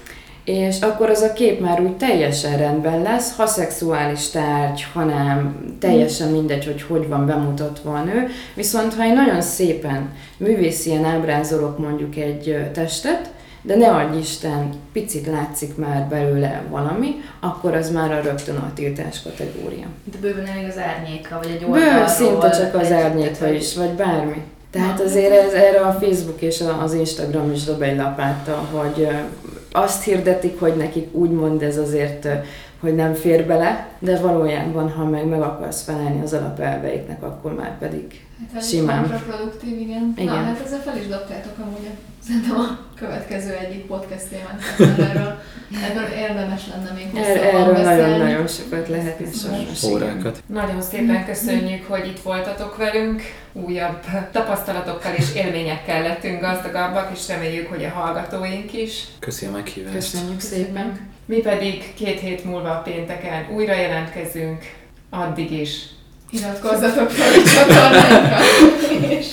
[0.45, 6.29] és akkor az a kép már úgy teljesen rendben lesz, ha szexuális tárgy, hanem teljesen
[6.29, 8.29] mindegy, hogy hogy van bemutatva a nő.
[8.55, 13.31] Viszont ha én nagyon szépen művészien ábrázolok mondjuk egy testet,
[13.67, 18.71] de ne adj Isten, picit látszik már belőle valami, akkor az már a rögtön a
[18.75, 19.87] tiltás kategória.
[20.05, 22.07] De bőven elég az árnyéka, vagy egy Bő, oldalról.
[22.07, 24.43] szinte csak az árnyéka is, vagy bármi.
[24.71, 29.09] Tehát azért ez, erre a Facebook és az Instagram is dob egy lapáttal, hogy
[29.73, 32.29] azt hirdetik, hogy nekik úgymond ez azért,
[32.81, 37.79] hogy nem fér bele, de valójában, ha meg meg akarsz felelni az alapelveiknek, akkor már
[37.79, 39.01] pedig Hát Simán.
[39.01, 40.13] kontraproduktív, igen.
[40.17, 40.35] Igen.
[40.35, 44.61] Na, hát ezzel fel is dobtátok amúgy a, szerintem a következő egyik podcast témánk
[44.99, 45.41] erről,
[45.91, 48.01] erről érdemes lenne még er, hosszabban erről beszélni.
[48.01, 49.83] nagyon-nagyon sokat lehetne sajnos.
[49.83, 50.43] Órákat.
[50.47, 53.23] Nagyon szépen köszönjük, hogy itt voltatok velünk.
[53.53, 59.05] Újabb tapasztalatokkal és élményekkel lettünk gazdagabbak, és reméljük, hogy a hallgatóink is.
[59.19, 59.95] Köszi a meghívást.
[59.95, 61.01] Köszönjük szépen.
[61.25, 64.65] Mi pedig két hét múlva pénteken újra jelentkezünk.
[65.11, 65.79] Addig is.
[66.31, 68.39] Iratkozzatok fel a csatornánkra,
[69.11, 69.27] és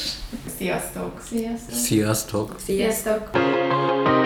[0.58, 1.22] Sziasztok!
[1.30, 1.76] sziasztok!
[1.76, 2.56] Sziasztok!
[2.66, 3.30] Sziasztok!
[3.30, 4.23] Sziasztok!